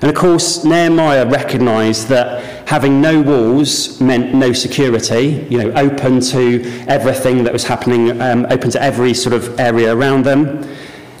And 0.01 0.09
of 0.09 0.15
course, 0.15 0.63
Nehemiah 0.65 1.25
recognized 1.25 2.09
that 2.09 2.67
having 2.67 3.01
no 3.01 3.21
walls 3.21 4.01
meant 4.01 4.33
no 4.33 4.51
security, 4.53 5.47
you 5.49 5.57
know, 5.57 5.71
open 5.71 6.19
to 6.19 6.63
everything 6.87 7.43
that 7.45 7.53
was 7.53 7.63
happening, 7.63 8.21
um, 8.21 8.45
open 8.49 8.69
to 8.71 8.81
every 8.81 9.13
sort 9.13 9.33
of 9.33 9.59
area 9.59 9.95
around 9.95 10.25
them. 10.25 10.67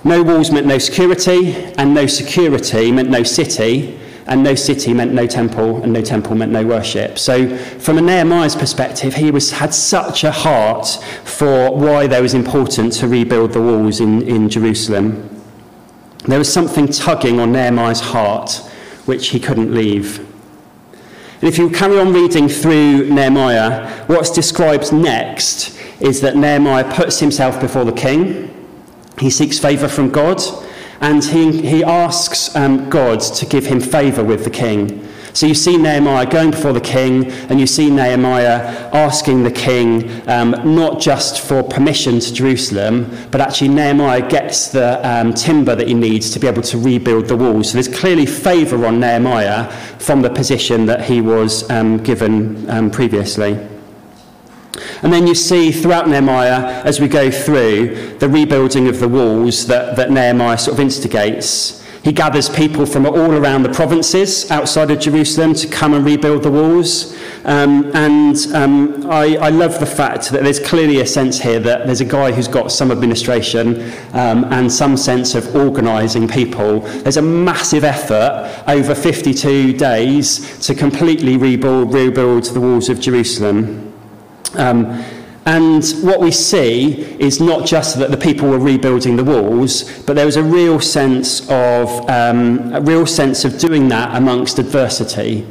No 0.03 0.21
walls 0.21 0.51
meant 0.51 0.67
no 0.67 0.77
security, 0.77 1.55
and 1.77 1.93
no 1.93 2.05
security 2.05 2.91
meant 2.91 3.09
no 3.09 3.23
city, 3.23 3.97
and 4.27 4.43
no 4.43 4.55
city 4.55 4.93
meant 4.93 5.13
no 5.13 5.27
temple, 5.27 5.83
and 5.83 5.93
no 5.93 6.01
temple 6.01 6.35
meant 6.35 6.51
no 6.51 6.65
worship. 6.65 7.19
So, 7.19 7.55
from 7.57 7.97
a 7.97 8.01
Nehemiah's 8.01 8.55
perspective, 8.55 9.13
he 9.13 9.29
was, 9.29 9.51
had 9.51 9.73
such 9.73 10.23
a 10.23 10.31
heart 10.31 10.87
for 11.23 11.75
why 11.75 12.07
there 12.07 12.23
was 12.23 12.33
important 12.33 12.93
to 12.93 13.07
rebuild 13.07 13.53
the 13.53 13.61
walls 13.61 13.99
in, 13.99 14.23
in 14.23 14.49
Jerusalem. 14.49 15.29
There 16.25 16.39
was 16.39 16.51
something 16.51 16.87
tugging 16.87 17.39
on 17.39 17.51
Nehemiah's 17.51 17.99
heart 17.99 18.51
which 19.05 19.29
he 19.29 19.39
couldn't 19.39 19.73
leave. 19.73 20.19
And 21.41 21.43
if 21.43 21.59
you 21.59 21.69
carry 21.69 21.99
on 21.99 22.13
reading 22.13 22.49
through 22.49 23.09
Nehemiah, 23.09 24.05
what's 24.07 24.31
described 24.31 24.91
next 24.91 25.77
is 25.99 26.21
that 26.21 26.35
Nehemiah 26.35 26.91
puts 26.95 27.19
himself 27.19 27.61
before 27.61 27.85
the 27.85 27.91
king, 27.91 28.51
he 29.19 29.29
seeks 29.29 29.59
favour 29.59 29.87
from 29.87 30.09
God, 30.09 30.41
and 31.01 31.23
he, 31.23 31.61
he 31.61 31.83
asks 31.83 32.55
um, 32.55 32.89
God 32.89 33.19
to 33.21 33.45
give 33.45 33.65
him 33.65 33.79
favour 33.79 34.23
with 34.23 34.43
the 34.43 34.49
king. 34.49 35.05
So 35.35 35.47
you 35.47 35.53
see 35.53 35.75
Nehemiah 35.75 36.25
going 36.27 36.51
before 36.51 36.71
the 36.71 36.79
king, 36.79 37.29
and 37.49 37.59
you 37.59 37.67
see 37.67 37.89
Nehemiah 37.89 38.89
asking 38.93 39.43
the 39.43 39.51
king 39.51 40.09
um, 40.29 40.51
not 40.63 41.01
just 41.01 41.41
for 41.41 41.61
permission 41.61 42.21
to 42.21 42.33
Jerusalem, 42.33 43.13
but 43.31 43.41
actually 43.41 43.67
Nehemiah 43.67 44.29
gets 44.29 44.69
the 44.69 45.05
um, 45.05 45.33
timber 45.33 45.75
that 45.75 45.89
he 45.89 45.93
needs 45.93 46.31
to 46.31 46.39
be 46.39 46.47
able 46.47 46.61
to 46.61 46.77
rebuild 46.77 47.25
the 47.25 47.35
walls. 47.35 47.71
So 47.71 47.73
there's 47.73 47.93
clearly 47.93 48.25
favour 48.25 48.85
on 48.85 49.01
Nehemiah 49.01 49.69
from 49.99 50.21
the 50.21 50.29
position 50.29 50.85
that 50.85 51.03
he 51.03 51.19
was 51.19 51.69
um, 51.69 51.97
given 51.97 52.69
um, 52.69 52.89
previously. 52.89 53.59
And 55.03 55.11
then 55.11 55.27
you 55.27 55.35
see 55.35 55.71
throughout 55.71 56.07
Nehemiah, 56.07 56.83
as 56.83 56.99
we 56.99 57.07
go 57.07 57.31
through, 57.31 58.17
the 58.19 58.29
rebuilding 58.29 58.87
of 58.87 58.99
the 58.99 59.07
walls 59.07 59.67
that, 59.67 59.95
that 59.95 60.11
Nehemiah 60.11 60.57
sort 60.57 60.75
of 60.75 60.79
instigates. 60.79 61.83
He 62.05 62.11
gathers 62.11 62.49
people 62.49 62.85
from 62.85 63.07
all 63.07 63.31
around 63.33 63.63
the 63.63 63.73
provinces 63.73 64.51
outside 64.51 64.91
of 64.91 64.99
Jerusalem 64.99 65.55
to 65.55 65.67
come 65.67 65.95
and 65.95 66.05
rebuild 66.05 66.43
the 66.43 66.51
walls. 66.51 67.17
Um, 67.45 67.91
and 67.95 68.37
um, 68.53 69.09
I, 69.09 69.37
I, 69.37 69.49
love 69.49 69.79
the 69.79 69.87
fact 69.87 70.29
that 70.29 70.43
there's 70.43 70.59
clearly 70.59 70.99
a 70.99 71.07
sense 71.07 71.39
here 71.39 71.59
that 71.61 71.87
there's 71.87 72.01
a 72.01 72.05
guy 72.05 72.31
who's 72.31 72.47
got 72.47 72.71
some 72.71 72.91
administration 72.91 73.91
um, 74.13 74.45
and 74.53 74.71
some 74.71 74.97
sense 74.97 75.33
of 75.33 75.55
organising 75.55 76.27
people. 76.27 76.81
There's 76.81 77.17
a 77.17 77.23
massive 77.23 77.83
effort 77.83 78.53
over 78.67 78.93
52 78.93 79.73
days 79.73 80.59
to 80.59 80.75
completely 80.75 81.37
rebuild, 81.37 81.91
rebuild 81.91 82.45
the 82.45 82.61
walls 82.61 82.87
of 82.87 82.99
Jerusalem. 82.99 83.84
Um, 84.57 85.03
and 85.45 85.85
what 86.01 86.19
we 86.19 86.31
see 86.31 87.03
is 87.19 87.39
not 87.39 87.67
just 87.67 87.99
that 87.99 88.09
the 88.09 88.17
people 88.17 88.49
were 88.49 88.57
rebuilding 88.57 89.15
the 89.15 89.23
walls, 89.23 90.03
but 90.05 90.15
there 90.15 90.25
was 90.25 90.37
a 90.37 90.43
real 90.43 90.79
sense 90.79 91.41
of 91.51 92.09
um, 92.09 92.73
a 92.73 92.81
real 92.81 93.05
sense 93.05 93.45
of 93.45 93.59
doing 93.59 93.87
that 93.89 94.15
amongst 94.15 94.57
adversity. 94.57 95.45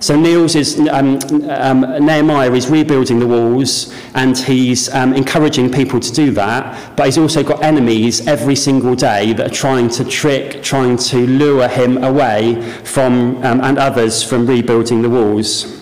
So 0.00 0.14
Niels 0.14 0.56
is 0.56 0.78
um, 0.90 1.18
um, 1.48 1.80
Nehemiah 2.04 2.52
is 2.52 2.68
rebuilding 2.68 3.18
the 3.18 3.26
walls, 3.26 3.94
and 4.14 4.36
he's 4.36 4.92
um, 4.92 5.14
encouraging 5.14 5.70
people 5.70 6.00
to 6.00 6.12
do 6.12 6.32
that. 6.32 6.96
But 6.96 7.06
he's 7.06 7.16
also 7.16 7.42
got 7.42 7.62
enemies 7.62 8.26
every 8.26 8.56
single 8.56 8.94
day 8.94 9.32
that 9.32 9.46
are 9.46 9.54
trying 9.54 9.88
to 9.90 10.04
trick, 10.04 10.62
trying 10.62 10.96
to 10.98 11.26
lure 11.26 11.68
him 11.68 12.02
away 12.04 12.60
from 12.84 13.42
um, 13.44 13.60
and 13.62 13.78
others 13.78 14.22
from 14.22 14.46
rebuilding 14.46 15.02
the 15.02 15.10
walls. 15.10 15.75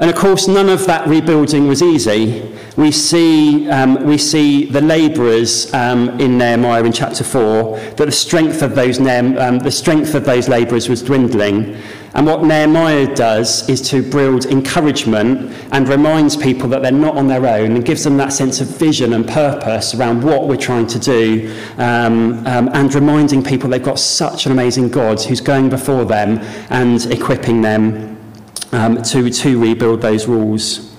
And 0.00 0.08
of 0.08 0.16
course, 0.16 0.48
none 0.48 0.70
of 0.70 0.86
that 0.86 1.06
rebuilding 1.06 1.68
was 1.68 1.82
easy. 1.82 2.50
we 2.76 2.90
see, 2.90 3.68
um, 3.68 4.02
we 4.04 4.16
see 4.16 4.64
the 4.64 4.80
labourers 4.80 5.72
um, 5.74 6.18
in 6.18 6.38
Nehemiah 6.38 6.82
in 6.84 6.92
chapter 6.92 7.22
4, 7.22 7.78
that 7.78 8.06
the 8.06 8.12
strength 8.12 8.62
of 8.62 8.74
those, 8.74 8.98
um, 8.98 9.58
the 9.58 9.70
strength 9.70 10.14
of 10.14 10.24
those 10.24 10.48
labourers 10.48 10.88
was 10.88 11.02
dwindling. 11.02 11.76
And 12.14 12.26
what 12.26 12.42
Nehemiah 12.42 13.14
does 13.14 13.68
is 13.68 13.82
to 13.90 14.02
build 14.02 14.46
encouragement 14.46 15.52
and 15.70 15.86
reminds 15.86 16.34
people 16.34 16.68
that 16.70 16.80
they're 16.80 16.90
not 16.90 17.16
on 17.16 17.28
their 17.28 17.46
own 17.46 17.76
and 17.76 17.84
gives 17.84 18.02
them 18.02 18.16
that 18.16 18.32
sense 18.32 18.62
of 18.62 18.68
vision 18.68 19.12
and 19.12 19.28
purpose 19.28 19.94
around 19.94 20.24
what 20.24 20.48
we're 20.48 20.56
trying 20.56 20.86
to 20.88 20.98
do 20.98 21.54
um, 21.76 22.44
um, 22.46 22.70
and 22.72 22.94
reminding 22.94 23.44
people 23.44 23.68
they've 23.68 23.82
got 23.82 23.98
such 23.98 24.46
an 24.46 24.52
amazing 24.52 24.88
God 24.88 25.20
who's 25.20 25.42
going 25.42 25.68
before 25.68 26.04
them 26.06 26.38
and 26.70 27.04
equipping 27.12 27.60
them 27.60 28.09
um, 28.72 29.02
to, 29.02 29.30
to 29.30 29.60
rebuild 29.60 30.00
those 30.00 30.28
walls. 30.28 30.90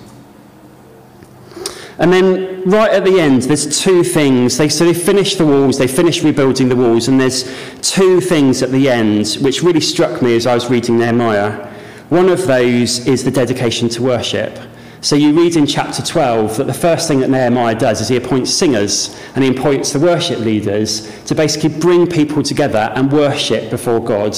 And 1.97 2.11
then 2.11 2.63
right 2.63 2.91
at 2.91 3.05
the 3.05 3.19
end, 3.19 3.43
there's 3.43 3.79
two 3.79 4.03
things. 4.03 4.57
They, 4.57 4.69
so 4.69 4.85
they 4.85 4.93
finish 4.93 5.35
the 5.35 5.45
walls, 5.45 5.77
they 5.77 5.87
finish 5.87 6.23
rebuilding 6.23 6.67
the 6.67 6.75
walls, 6.75 7.07
and 7.07 7.21
there's 7.21 7.43
two 7.81 8.19
things 8.19 8.63
at 8.63 8.71
the 8.71 8.89
end 8.89 9.37
which 9.41 9.61
really 9.61 9.81
struck 9.81 10.21
me 10.21 10.35
as 10.35 10.47
I 10.47 10.55
was 10.55 10.67
reading 10.69 10.97
Nehemiah. 10.97 11.67
One 12.09 12.27
of 12.27 12.47
those 12.47 13.07
is 13.07 13.23
the 13.23 13.29
dedication 13.29 13.87
to 13.89 14.01
worship. 14.01 14.57
So 15.01 15.15
you 15.15 15.35
read 15.35 15.55
in 15.55 15.65
chapter 15.67 16.01
12 16.01 16.57
that 16.57 16.67
the 16.67 16.73
first 16.73 17.07
thing 17.07 17.19
that 17.21 17.29
Nehemiah 17.29 17.75
does 17.75 18.01
is 18.01 18.07
he 18.07 18.17
appoints 18.17 18.51
singers 18.51 19.19
and 19.35 19.43
he 19.43 19.49
appoints 19.49 19.93
the 19.93 19.99
worship 19.99 20.39
leaders 20.39 21.09
to 21.25 21.35
basically 21.35 21.69
bring 21.79 22.07
people 22.07 22.43
together 22.43 22.91
and 22.95 23.11
worship 23.11 23.69
before 23.69 23.99
God. 23.99 24.37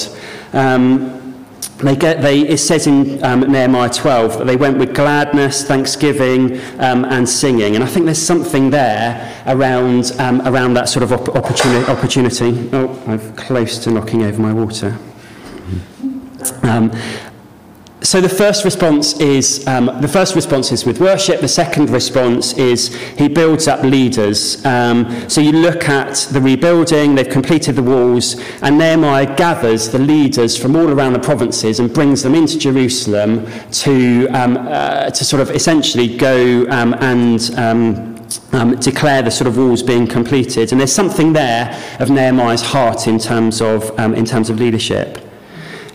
Um, 0.52 1.23
they 1.78 1.96
get 1.96 2.22
they 2.22 2.40
it 2.40 2.58
says 2.58 2.86
in 2.86 3.22
um, 3.24 3.40
Nehemiah 3.40 3.90
12 3.90 4.38
that 4.38 4.46
they 4.46 4.56
went 4.56 4.78
with 4.78 4.94
gladness 4.94 5.64
thanksgiving 5.64 6.60
um, 6.78 7.04
and 7.04 7.28
singing. 7.28 7.74
And 7.74 7.82
I 7.82 7.86
think 7.86 8.04
there's 8.06 8.24
something 8.24 8.70
there 8.70 9.42
around 9.46 10.12
um, 10.18 10.40
around 10.42 10.74
that 10.74 10.88
sort 10.88 11.02
of 11.02 11.12
op 11.12 11.28
opportunity 11.30 11.90
opportunity. 11.90 12.70
Oh 12.72 13.02
I'm 13.06 13.34
close 13.36 13.78
to 13.84 13.90
knocking 13.90 14.22
over 14.22 14.40
my 14.40 14.52
water. 14.52 14.96
Um, 16.62 16.92
so 18.04 18.20
the 18.20 18.28
first 18.28 18.66
response 18.66 19.18
is 19.18 19.66
um, 19.66 19.86
the 20.02 20.08
first 20.08 20.34
response 20.34 20.72
is 20.72 20.84
with 20.84 21.00
worship. 21.00 21.40
The 21.40 21.48
second 21.48 21.88
response 21.88 22.52
is 22.52 22.94
he 23.18 23.28
builds 23.28 23.66
up 23.66 23.82
leaders. 23.82 24.64
Um, 24.66 25.28
so 25.28 25.40
you 25.40 25.52
look 25.52 25.88
at 25.88 26.16
the 26.30 26.40
rebuilding; 26.40 27.14
they've 27.14 27.26
completed 27.26 27.76
the 27.76 27.82
walls, 27.82 28.38
and 28.60 28.76
Nehemiah 28.76 29.34
gathers 29.36 29.88
the 29.88 29.98
leaders 29.98 30.54
from 30.54 30.76
all 30.76 30.90
around 30.90 31.14
the 31.14 31.18
provinces 31.18 31.80
and 31.80 31.92
brings 31.92 32.22
them 32.22 32.34
into 32.34 32.58
Jerusalem 32.58 33.46
to 33.70 34.28
um, 34.28 34.58
uh, 34.58 35.08
to 35.10 35.24
sort 35.24 35.40
of 35.40 35.50
essentially 35.50 36.16
go 36.16 36.66
um, 36.68 36.94
and. 36.94 37.50
Um, 37.56 38.14
um, 38.52 38.74
declare 38.76 39.22
the 39.22 39.30
sort 39.30 39.46
of 39.46 39.58
walls 39.58 39.82
being 39.82 40.06
completed, 40.06 40.72
and 40.72 40.80
there's 40.80 40.92
something 40.92 41.34
there 41.34 41.78
of 42.00 42.10
Nehemiah's 42.10 42.62
heart 42.62 43.06
in 43.06 43.18
terms 43.18 43.60
of 43.60 43.96
um, 43.98 44.14
in 44.14 44.24
terms 44.24 44.48
of 44.50 44.58
leadership. 44.58 45.33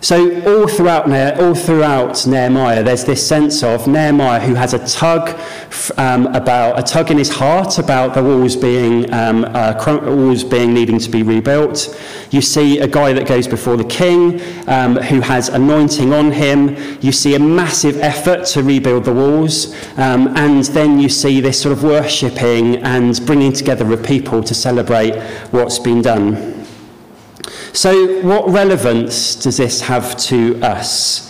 So 0.02 0.30
all 0.46 0.68
throughout, 0.68 1.10
all 1.42 1.54
throughout 1.54 2.26
Nehemiah, 2.26 2.84
there's 2.84 3.04
this 3.04 3.26
sense 3.26 3.64
of 3.64 3.86
Nehemiah 3.86 4.40
who 4.40 4.54
has 4.56 4.74
a 4.74 4.88
tug 4.88 5.38
um, 5.98 6.28
about 6.28 6.80
a 6.80 6.84
tug 6.84 7.12
in 7.12 7.18
his 7.18 7.30
heart 7.30 7.80
about 7.80 8.14
the 8.14 8.24
walls 8.24 8.56
being 8.56 9.14
um, 9.14 9.44
uh, 9.44 9.74
walls 10.06 10.46
being 10.46 10.74
needing 10.74 11.00
to 11.00 11.10
be 11.10 11.22
rebuilt. 11.22 12.00
You 12.32 12.42
see 12.42 12.80
a 12.80 12.88
guy 12.88 13.12
that 13.12 13.28
goes 13.28 13.46
before 13.46 13.76
the 13.76 13.84
king 13.84 14.42
um, 14.70 14.96
who 14.96 15.20
has 15.20 15.50
anointing 15.50 16.14
on 16.14 16.32
him. 16.32 16.78
You 17.02 17.12
see 17.12 17.36
a 17.36 17.40
massive 17.40 17.98
effort 17.98 18.46
to 18.48 18.64
rebuild 18.64 19.04
the 19.04 19.14
walls, 19.14 19.76
um, 19.98 20.30
and 20.38 20.64
then 20.66 21.00
you 21.00 21.10
see 21.10 21.42
this 21.42 21.62
sort 21.62 21.74
of 21.74 21.84
worshipping 21.84 22.78
and 22.78 23.20
bringing 23.26 23.52
together 23.52 23.92
of 23.92 24.04
people 24.04 24.44
to 24.44 24.54
celebrate 24.56 25.22
what's 25.52 25.78
been 25.78 26.02
done. 26.02 26.49
So, 27.74 28.22
what 28.22 28.50
relevance 28.50 29.36
does 29.36 29.58
this 29.58 29.82
have 29.82 30.18
to 30.18 30.60
us? 30.64 31.30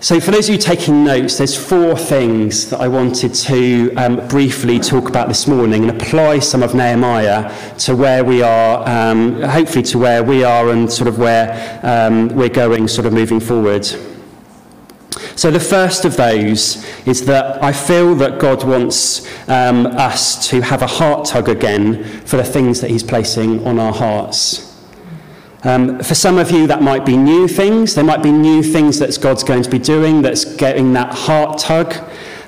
So, 0.00 0.20
for 0.20 0.30
those 0.30 0.48
of 0.48 0.54
you 0.54 0.60
taking 0.60 1.04
notes, 1.04 1.38
there's 1.38 1.56
four 1.56 1.96
things 1.96 2.70
that 2.70 2.80
I 2.80 2.88
wanted 2.88 3.34
to 3.34 3.94
um, 3.94 4.28
briefly 4.28 4.78
talk 4.78 5.08
about 5.08 5.28
this 5.28 5.46
morning 5.46 5.88
and 5.88 6.00
apply 6.00 6.40
some 6.40 6.62
of 6.62 6.74
Nehemiah 6.74 7.50
to 7.78 7.96
where 7.96 8.24
we 8.24 8.42
are, 8.42 8.86
um, 8.88 9.40
hopefully 9.42 9.82
to 9.84 9.98
where 9.98 10.22
we 10.22 10.44
are 10.44 10.70
and 10.70 10.90
sort 10.90 11.08
of 11.08 11.18
where 11.18 11.80
um, 11.82 12.28
we're 12.28 12.48
going, 12.48 12.88
sort 12.88 13.06
of 13.06 13.12
moving 13.12 13.40
forward. 13.40 13.86
So, 15.36 15.50
the 15.50 15.60
first 15.60 16.04
of 16.04 16.16
those 16.16 16.84
is 17.06 17.26
that 17.26 17.62
I 17.62 17.72
feel 17.72 18.14
that 18.16 18.38
God 18.38 18.64
wants 18.64 19.26
um, 19.48 19.86
us 19.86 20.48
to 20.48 20.62
have 20.62 20.82
a 20.82 20.86
heart 20.86 21.26
tug 21.26 21.48
again 21.48 22.04
for 22.26 22.38
the 22.38 22.44
things 22.44 22.80
that 22.80 22.90
He's 22.90 23.02
placing 23.02 23.66
on 23.66 23.78
our 23.78 23.92
hearts. 23.92 24.73
Um, 25.64 25.98
for 26.00 26.14
some 26.14 26.36
of 26.36 26.50
you, 26.50 26.66
that 26.66 26.82
might 26.82 27.06
be 27.06 27.16
new 27.16 27.48
things. 27.48 27.94
There 27.94 28.04
might 28.04 28.22
be 28.22 28.30
new 28.30 28.62
things 28.62 28.98
that 28.98 29.18
God's 29.20 29.42
going 29.42 29.62
to 29.62 29.70
be 29.70 29.78
doing 29.78 30.20
that's 30.20 30.44
getting 30.44 30.92
that 30.92 31.14
heart 31.14 31.58
tug. 31.58 31.94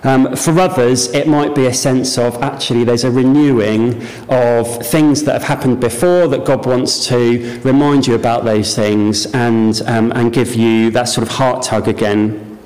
Um, 0.04 0.36
for 0.36 0.56
others, 0.60 1.08
it 1.08 1.26
might 1.26 1.54
be 1.54 1.66
a 1.66 1.74
sense 1.74 2.18
of 2.18 2.40
actually 2.42 2.84
there's 2.84 3.04
a 3.04 3.10
renewing 3.10 4.06
of 4.28 4.86
things 4.86 5.24
that 5.24 5.32
have 5.32 5.44
happened 5.44 5.80
before 5.80 6.28
that 6.28 6.44
God 6.44 6.66
wants 6.66 7.06
to 7.08 7.58
remind 7.64 8.06
you 8.06 8.14
about 8.14 8.44
those 8.44 8.76
things 8.76 9.26
and, 9.32 9.80
um, 9.86 10.12
and 10.12 10.32
give 10.32 10.54
you 10.54 10.90
that 10.90 11.04
sort 11.04 11.26
of 11.26 11.34
heart 11.34 11.62
tug 11.64 11.88
again. 11.88 12.58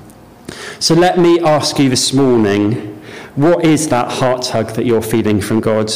So 0.79 0.93
let 0.93 1.17
me 1.17 1.39
ask 1.39 1.79
you 1.79 1.89
this 1.89 2.13
morning 2.13 2.89
what 3.35 3.63
is 3.63 3.87
that 3.87 4.11
heart 4.11 4.43
tug 4.43 4.71
that 4.71 4.85
you're 4.85 5.01
feeling 5.01 5.39
from 5.39 5.61
God? 5.61 5.89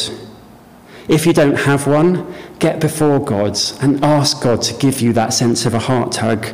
If 1.08 1.26
you 1.26 1.34
don't 1.34 1.56
have 1.56 1.86
one, 1.86 2.34
get 2.60 2.80
before 2.80 3.20
God 3.20 3.58
and 3.82 4.04
ask 4.04 4.42
God 4.42 4.62
to 4.64 4.74
give 4.76 5.02
you 5.02 5.14
that 5.14 5.34
sense 5.34 5.66
of 5.66 5.74
a 5.74 5.80
heart 5.80 6.12
tug. 6.12 6.48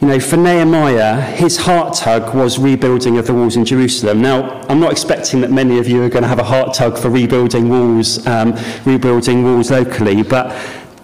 You 0.00 0.08
know, 0.08 0.18
for 0.18 0.38
Nehemiah, 0.38 1.20
his 1.20 1.58
heart 1.58 1.94
tug 1.94 2.34
was 2.34 2.58
rebuilding 2.58 3.18
of 3.18 3.26
the 3.26 3.34
walls 3.34 3.56
in 3.56 3.66
Jerusalem. 3.66 4.22
Now, 4.22 4.62
I'm 4.68 4.80
not 4.80 4.92
expecting 4.92 5.42
that 5.42 5.50
many 5.50 5.78
of 5.78 5.86
you 5.86 6.02
are 6.02 6.08
going 6.08 6.22
to 6.22 6.28
have 6.28 6.38
a 6.38 6.44
heart 6.44 6.72
tug 6.72 6.96
for 6.96 7.10
rebuilding 7.10 7.68
walls, 7.68 8.26
um, 8.26 8.56
rebuilding 8.86 9.44
walls 9.44 9.70
locally, 9.70 10.22
but 10.22 10.56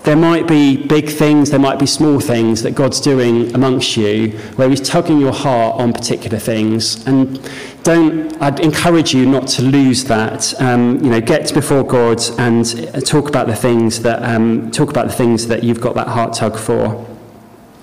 there 0.06 0.16
might 0.16 0.46
be 0.46 0.76
big 0.76 1.08
things, 1.08 1.50
there 1.50 1.58
might 1.58 1.80
be 1.80 1.86
small 1.86 2.20
things 2.20 2.62
that 2.62 2.76
God's 2.76 3.00
doing 3.00 3.52
amongst 3.56 3.96
you 3.96 4.38
where 4.54 4.70
He's 4.70 4.80
tugging 4.80 5.18
your 5.18 5.32
heart 5.32 5.80
on 5.80 5.92
particular 5.92 6.38
things. 6.38 7.04
And 7.08 7.42
don't, 7.82 8.40
I'd 8.40 8.60
encourage 8.60 9.12
you 9.12 9.26
not 9.26 9.48
to 9.48 9.62
lose 9.62 10.04
that. 10.04 10.58
Um, 10.62 11.02
you 11.02 11.10
know, 11.10 11.20
get 11.20 11.52
before 11.52 11.82
God 11.82 12.22
and 12.38 12.64
talk 13.04 13.28
about 13.28 13.48
the 13.48 13.56
things 13.56 14.00
that, 14.02 14.22
um, 14.22 14.70
talk 14.70 14.90
about 14.90 15.08
the 15.08 15.12
things 15.12 15.48
that 15.48 15.64
you've 15.64 15.80
got 15.80 15.96
that 15.96 16.06
heart 16.06 16.34
tug 16.34 16.56
for. 16.56 17.04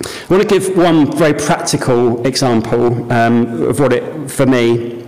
I 0.01 0.25
want 0.30 0.44
to 0.44 0.48
give 0.48 0.77
one 0.77 1.12
very 1.18 1.34
practical 1.34 2.25
example 2.25 3.12
um, 3.12 3.63
of 3.63 3.82
what 3.82 3.92
it, 3.92 4.32
for 4.32 4.46
me, 4.46 5.02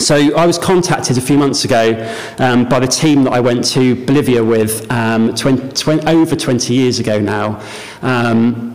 so 0.00 0.34
I 0.34 0.46
was 0.46 0.58
contacted 0.58 1.18
a 1.18 1.20
few 1.20 1.36
months 1.36 1.64
ago 1.64 2.10
um, 2.38 2.68
by 2.68 2.80
the 2.80 2.86
team 2.86 3.24
that 3.24 3.32
I 3.32 3.40
went 3.40 3.64
to 3.72 3.94
Bolivia 4.06 4.42
with 4.42 4.90
um, 4.90 5.34
20, 5.34 5.68
20, 5.72 6.06
over 6.06 6.34
20 6.34 6.74
years 6.74 6.98
ago 6.98 7.20
now. 7.20 7.62
Um, 8.00 8.70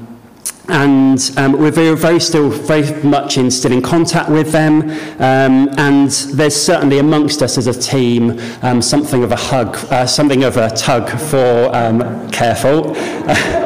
and 0.68 1.32
um, 1.38 1.54
we're 1.54 1.72
very, 1.72 1.96
very 1.96 2.20
still 2.20 2.50
very 2.50 3.04
much 3.04 3.38
in 3.38 3.52
still 3.52 3.72
in 3.72 3.82
contact 3.82 4.30
with 4.30 4.52
them 4.52 4.90
um, 5.20 5.70
and 5.78 6.10
there's 6.34 6.56
certainly 6.56 6.98
amongst 7.00 7.44
us 7.44 7.58
as 7.58 7.68
a 7.68 7.74
team 7.80 8.40
um, 8.64 8.82
something 8.82 9.24
of 9.24 9.32
a 9.32 9.36
hug 9.36 9.76
uh, 9.92 10.08
something 10.08 10.44
of 10.44 10.58
a 10.58 10.70
tug 10.72 11.08
for 11.20 11.70
um, 11.76 12.30
careful 12.32 12.96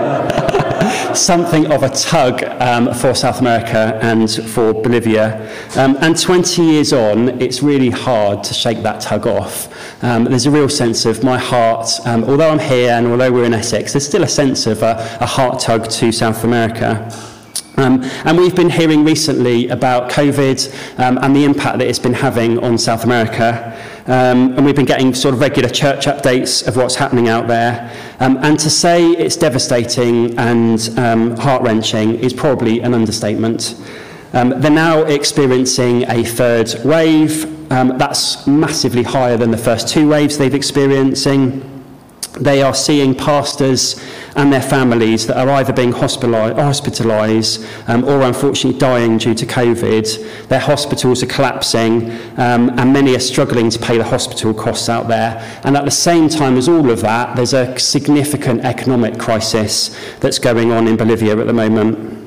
something 1.18 1.72
of 1.72 1.84
a 1.84 1.89
tug 1.89 2.44
um, 2.62 2.94
for 2.94 3.13
South 3.13 3.39
America 3.42 4.00
and 4.01 4.30
for 4.30 4.74
Bolivia. 4.74 5.50
Um, 5.78 5.98
and 6.01 6.20
20 6.20 6.62
years 6.62 6.94
on, 6.94 7.42
it's 7.42 7.62
really 7.62 7.89
hard 7.89 8.44
to 8.46 8.54
shake 8.54 8.84
that 8.84 9.01
tug 9.01 9.28
off. 9.28 10.04
Um, 10.04 10.25
there's 10.25 10.46
a 10.46 10.51
real 10.51 10.70
sense 10.70 11.06
of 11.06 11.24
my 11.24 11.38
heart, 11.38 11.89
um, 12.06 12.24
although 12.24 12.50
I'm 12.50 12.60
here 12.60 12.92
and 12.92 13.08
although 13.08 13.32
we're 13.32 13.46
in 13.46 13.54
Essex, 13.54 13.94
there's 13.94 14.08
still 14.08 14.24
a 14.24 14.28
sense 14.28 14.68
of 14.68 14.84
a, 14.84 15.18
a 15.20 15.25
heart 15.25 15.60
tug 15.60 15.89
to 15.89 16.12
South 16.12 16.44
America. 16.44 17.12
Um, 17.80 18.04
and 18.25 18.38
we've 18.38 18.56
been 18.56 18.70
hearing 18.70 19.06
recently 19.06 19.70
about 19.70 20.12
COVID 20.12 21.00
um, 21.00 21.18
and 21.22 21.34
the 21.34 21.46
impact 21.46 21.78
that 21.78 21.88
it's 21.88 22.00
been 22.00 22.13
having 22.13 22.60
on 22.60 22.78
South 22.78 23.06
America. 23.06 23.74
Um, 24.06 24.54
and 24.58 24.66
we've 24.66 24.75
been 24.75 24.86
getting 24.86 25.13
sort 25.13 25.34
of 25.34 25.39
regular 25.39 25.70
church 25.70 26.06
updates 26.06 26.68
of 26.68 26.75
what's 26.75 26.96
happening 26.96 27.30
out 27.30 27.48
there. 27.48 27.89
Um, 28.20 28.38
and 28.42 28.60
to 28.60 28.70
say 28.70 29.12
it's 29.12 29.38
devastating 29.38 30.38
and 30.38 30.80
um, 30.98 31.38
heart-wrenching 31.38 32.16
is 32.16 32.34
probably 32.34 32.82
an 32.82 32.94
understatement. 32.94 33.76
Um, 34.34 34.50
they're 34.58 34.70
now 34.70 35.04
experiencing 35.04 36.04
a 36.04 36.24
third 36.24 36.74
wave. 36.84 37.72
Um, 37.72 37.98
that's 37.98 38.46
massively 38.46 39.04
higher 39.04 39.38
than 39.38 39.52
the 39.52 39.58
first 39.58 39.88
two 39.88 40.10
waves 40.10 40.38
they've 40.38 40.54
experiencing. 40.54 41.78
They 42.33 42.62
are 42.62 42.74
seeing 42.74 43.15
pastors 43.15 44.00
and 44.36 44.53
their 44.53 44.62
families 44.62 45.27
that 45.27 45.38
are 45.38 45.50
either 45.50 45.74
being 45.74 45.91
hospitalised 45.91 47.89
um, 47.89 48.03
or 48.05 48.21
unfortunately 48.21 48.79
dying 48.79 49.17
due 49.17 49.33
to 49.33 49.45
COVID. 49.45 50.48
Their 50.48 50.59
hospitals 50.59 51.24
are 51.24 51.27
collapsing 51.27 52.12
um, 52.38 52.69
and 52.79 52.93
many 52.93 53.15
are 53.15 53.19
struggling 53.19 53.69
to 53.71 53.79
pay 53.79 53.98
the 53.98 54.03
hospital 54.03 54.53
costs 54.53 54.89
out 54.89 55.07
there. 55.07 55.39
And 55.63 55.75
at 55.75 55.86
the 55.86 55.91
same 55.91 56.29
time 56.29 56.57
as 56.57 56.69
all 56.69 56.89
of 56.89 57.01
that, 57.01 57.36
there's 57.36 57.53
a 57.53 57.77
significant 57.79 58.62
economic 58.62 59.17
crisis 59.17 59.98
that's 60.19 60.39
going 60.39 60.71
on 60.71 60.88
in 60.88 60.98
Bolivia 60.98 61.38
at 61.38 61.48
the 61.48 61.53
moment. 61.53 62.19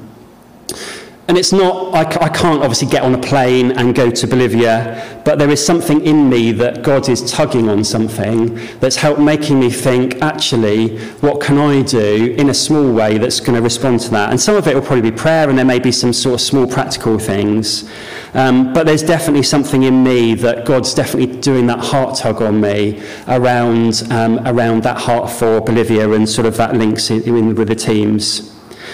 And 1.29 1.39
it's 1.39 1.53
not, 1.53 1.95
I, 1.95 2.01
I 2.01 2.29
can't 2.29 2.63
obviously 2.63 2.89
get 2.89 3.05
on 3.05 3.15
a 3.15 3.19
plane 3.19 3.71
and 3.73 3.95
go 3.95 4.11
to 4.11 4.27
Bolivia, 4.27 5.23
but 5.25 5.39
there 5.39 5.51
is 5.51 5.65
something 5.65 6.05
in 6.05 6.29
me 6.29 6.51
that 6.53 6.83
God 6.83 7.09
is 7.09 7.31
tugging 7.31 7.69
on 7.69 7.85
something 7.85 8.57
that's 8.81 8.97
helped 8.97 9.21
making 9.21 9.61
me 9.61 9.71
think, 9.71 10.21
actually, 10.21 10.99
what 11.21 11.41
can 11.41 11.59
I 11.59 11.83
do 11.83 12.35
in 12.37 12.51
a 12.51 12.55
small 12.55 12.93
way 12.93 13.19
that's 13.19 13.39
going 13.39 13.55
to 13.55 13.63
respond 13.63 14.01
to 14.01 14.11
that? 14.11 14.31
And 14.31 14.41
some 14.41 14.57
of 14.57 14.67
it 14.67 14.75
will 14.75 14.83
probably 14.83 15.11
be 15.11 15.17
prayer, 15.17 15.49
and 15.49 15.57
there 15.57 15.65
may 15.65 15.79
be 15.79 15.93
some 15.93 16.13
sort 16.13 16.35
of 16.35 16.41
small 16.41 16.67
practical 16.67 17.21
things. 17.21 17.89
Um, 18.35 18.73
but 18.73 18.85
there's 18.85 19.05
definitely 19.05 19.45
something 19.45 19.85
in 19.85 20.03
me 20.03 20.35
that 20.35 20.67
God's 20.67 20.93
definitely 20.93 21.41
doing 21.41 21.69
that 21.69 21.79
heart 21.79 22.19
tug 22.19 22.43
on 22.43 22.61
me 22.61 23.01
around, 23.29 24.03
um, 24.11 24.41
around 24.45 24.83
that 24.83 24.99
heart 24.99 25.31
for 25.31 25.61
Bolivia 25.61 26.11
and 26.11 26.29
sort 26.29 26.47
of 26.47 26.57
that 26.57 26.75
links 26.75 27.11
in, 27.11 27.23
in 27.23 27.55
with 27.55 27.69
the 27.69 27.77
teams. 27.77 28.53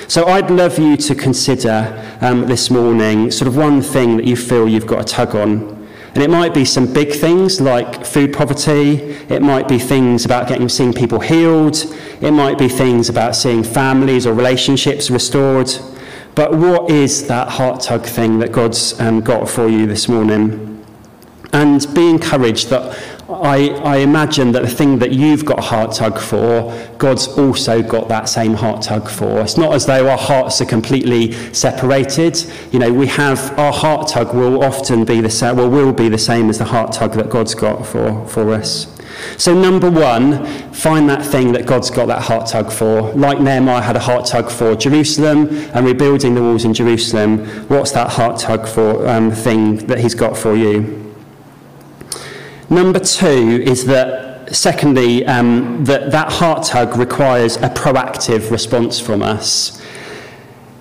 So 0.08 0.26
I'd 0.26 0.50
love 0.50 0.78
you 0.78 0.96
to 0.96 1.14
consider 1.14 2.18
um, 2.22 2.46
this 2.46 2.70
morning 2.70 3.30
sort 3.30 3.46
of 3.46 3.58
one 3.58 3.82
thing 3.82 4.16
that 4.16 4.24
you 4.24 4.36
feel 4.36 4.66
you've 4.66 4.86
got 4.86 5.02
a 5.02 5.04
tug 5.04 5.34
on. 5.34 5.86
And 6.14 6.22
it 6.22 6.30
might 6.30 6.54
be 6.54 6.64
some 6.64 6.90
big 6.90 7.12
things 7.12 7.60
like 7.60 8.06
food 8.06 8.32
poverty. 8.32 9.00
It 9.28 9.42
might 9.42 9.68
be 9.68 9.78
things 9.78 10.24
about 10.24 10.48
getting 10.48 10.70
seeing 10.70 10.94
people 10.94 11.20
healed. 11.20 11.76
It 12.22 12.30
might 12.30 12.56
be 12.56 12.70
things 12.70 13.10
about 13.10 13.36
seeing 13.36 13.62
families 13.62 14.26
or 14.26 14.32
relationships 14.32 15.10
restored. 15.10 15.70
But 16.34 16.54
what 16.54 16.90
is 16.90 17.26
that 17.26 17.50
heart 17.50 17.82
tug 17.82 18.06
thing 18.06 18.38
that 18.38 18.50
God's 18.50 18.98
um, 19.00 19.20
got 19.20 19.46
for 19.46 19.68
you 19.68 19.86
this 19.86 20.08
morning? 20.08 20.82
And 21.52 21.86
be 21.94 22.08
encouraged 22.08 22.70
that 22.70 22.96
I, 23.28 23.68
I 23.84 23.96
imagine 23.98 24.52
that 24.52 24.62
the 24.62 24.70
thing 24.70 25.00
that 25.00 25.12
you've 25.12 25.44
got 25.44 25.58
a 25.58 25.62
heart 25.62 25.92
tug 25.92 26.18
for, 26.18 26.72
God's 26.96 27.28
also 27.28 27.82
got 27.82 28.08
that 28.08 28.26
same 28.26 28.54
heart 28.54 28.80
tug 28.80 29.10
for. 29.10 29.40
It's 29.40 29.58
not 29.58 29.74
as 29.74 29.84
though 29.84 30.08
our 30.08 30.16
hearts 30.16 30.62
are 30.62 30.64
completely 30.64 31.32
separated. 31.52 32.42
You 32.72 32.78
know, 32.78 32.90
we 32.90 33.06
have 33.08 33.58
our 33.58 33.72
heart 33.72 34.08
tug 34.08 34.34
will 34.34 34.64
often 34.64 35.04
be 35.04 35.20
the 35.20 35.28
same, 35.28 35.56
well, 35.56 35.68
will 35.68 35.92
be 35.92 36.08
the 36.08 36.16
same 36.16 36.48
as 36.48 36.56
the 36.56 36.64
heart 36.64 36.92
tug 36.92 37.12
that 37.14 37.28
God's 37.28 37.54
got 37.54 37.86
for, 37.86 38.26
for 38.28 38.50
us. 38.50 38.94
So, 39.36 39.52
number 39.52 39.90
one, 39.90 40.46
find 40.72 41.06
that 41.10 41.22
thing 41.22 41.52
that 41.52 41.66
God's 41.66 41.90
got 41.90 42.06
that 42.06 42.22
heart 42.22 42.46
tug 42.46 42.72
for. 42.72 43.12
Like 43.12 43.40
Nehemiah 43.40 43.82
had 43.82 43.96
a 43.96 44.00
heart 44.00 44.24
tug 44.24 44.50
for 44.50 44.74
Jerusalem 44.74 45.48
and 45.74 45.84
rebuilding 45.84 46.34
the 46.34 46.40
walls 46.40 46.64
in 46.64 46.72
Jerusalem. 46.72 47.44
What's 47.68 47.90
that 47.92 48.12
heart 48.12 48.40
tug 48.40 48.66
for 48.66 49.06
um, 49.06 49.32
thing 49.32 49.86
that 49.88 49.98
He's 49.98 50.14
got 50.14 50.34
for 50.34 50.54
you? 50.54 51.07
Number 52.70 52.98
two 52.98 53.62
is 53.64 53.86
that, 53.86 54.54
secondly, 54.54 55.24
um, 55.24 55.84
that 55.86 56.10
that 56.10 56.30
heart 56.30 56.66
tug 56.66 56.96
requires 56.96 57.56
a 57.56 57.70
proactive 57.70 58.50
response 58.50 59.00
from 59.00 59.22
us. 59.22 59.82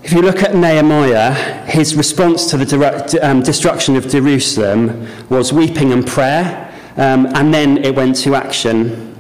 If 0.04 0.12
you 0.12 0.22
look 0.22 0.44
at 0.44 0.54
Nehemiah, 0.54 1.34
his 1.66 1.96
response 1.96 2.50
to 2.52 2.58
the 2.58 2.66
direct, 2.66 3.16
um, 3.16 3.42
destruction 3.42 3.96
of 3.96 4.08
Jerusalem 4.10 5.08
was 5.30 5.54
weeping 5.54 5.94
and 5.94 6.06
prayer, 6.06 6.74
um, 6.98 7.26
and 7.28 7.54
then 7.54 7.78
it 7.78 7.96
went 7.96 8.18
to 8.18 8.36
action. 8.36 9.16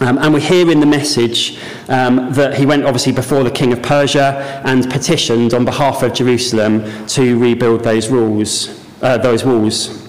Um, 0.00 0.18
and 0.18 0.32
we 0.32 0.40
hear 0.40 0.70
in 0.70 0.78
the 0.78 0.86
message 0.86 1.58
um, 1.88 2.32
that 2.34 2.56
he 2.56 2.64
went 2.64 2.84
obviously 2.84 3.10
before 3.10 3.42
the 3.42 3.50
king 3.50 3.72
of 3.72 3.82
Persia 3.82 4.62
and 4.64 4.88
petitioned 4.88 5.52
on 5.52 5.64
behalf 5.64 6.04
of 6.04 6.14
Jerusalem 6.14 7.06
to 7.08 7.36
rebuild 7.38 7.82
those 7.82 8.08
rules, 8.08 8.84
uh, 9.02 9.18
those 9.18 9.44
walls. 9.44 10.07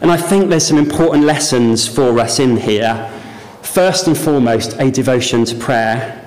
And 0.00 0.10
I 0.10 0.16
think 0.16 0.48
there's 0.48 0.66
some 0.66 0.78
important 0.78 1.24
lessons 1.24 1.88
for 1.88 2.18
us 2.20 2.38
in 2.38 2.56
here. 2.56 3.10
First 3.62 4.06
and 4.06 4.16
foremost, 4.16 4.74
a 4.78 4.90
devotion 4.90 5.44
to 5.46 5.56
prayer. 5.56 6.24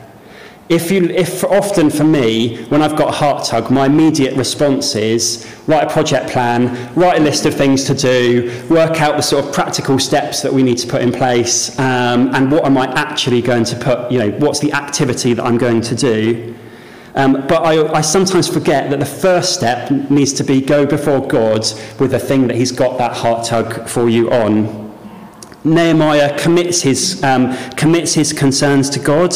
If, 0.70 0.90
you, 0.90 1.04
if 1.10 1.44
often 1.44 1.90
for 1.90 2.06
me, 2.06 2.64
when 2.66 2.82
I've 2.82 2.96
got 2.96 3.10
a 3.10 3.12
heart 3.12 3.46
tug, 3.46 3.70
my 3.72 3.88
immediate 3.88 4.38
response 4.38 4.96
is 4.96 5.46
write 5.68 5.84
a 5.84 5.90
project 5.90 6.30
plan, 6.30 6.94
write 6.96 7.20
a 7.20 7.22
list 7.22 7.46
of 7.46 7.54
things 7.54 7.84
to 7.86 7.94
do, 7.94 8.66
work 8.70 9.02
out 9.02 9.18
the 9.18 9.22
sort 9.22 9.44
of 9.44 9.54
practical 9.54 10.00
steps 10.00 10.42
that 10.42 10.54
we 10.54 10.64
need 10.64 10.78
to 10.78 10.88
put 10.88 11.02
in 11.02 11.12
place, 11.12 11.78
um, 11.78 12.34
and 12.34 12.50
what 12.50 12.64
am 12.64 12.78
I 12.78 12.86
actually 12.94 13.42
going 13.42 13.66
to 13.66 13.76
put, 13.76 14.10
you 14.10 14.20
know, 14.20 14.32
what's 14.38 14.60
the 14.60 14.72
activity 14.72 15.34
that 15.34 15.44
I'm 15.44 15.58
going 15.58 15.82
to 15.82 15.96
do. 15.96 16.56
Um, 17.16 17.46
but 17.48 17.64
I, 17.64 17.92
I 17.94 18.02
sometimes 18.02 18.48
forget 18.48 18.90
that 18.90 19.00
the 19.00 19.06
first 19.06 19.54
step 19.54 19.92
needs 20.10 20.32
to 20.34 20.44
be 20.44 20.62
go 20.62 20.86
before 20.86 21.28
God 21.28 21.66
with 22.00 22.12
the 22.12 22.20
thing 22.20 22.48
that 22.48 22.56
He's 22.56 22.72
got 22.72 22.98
that 22.98 23.14
heart 23.14 23.46
tug 23.46 23.88
for 23.88 24.10
you 24.10 24.32
on. 24.32 24.92
Nehemiah 25.64 26.38
commits 26.40 26.82
his, 26.82 27.24
um, 27.24 27.56
commits 27.76 28.14
his 28.14 28.34
concerns 28.34 28.90
to 28.92 29.00
God. 29.00 29.36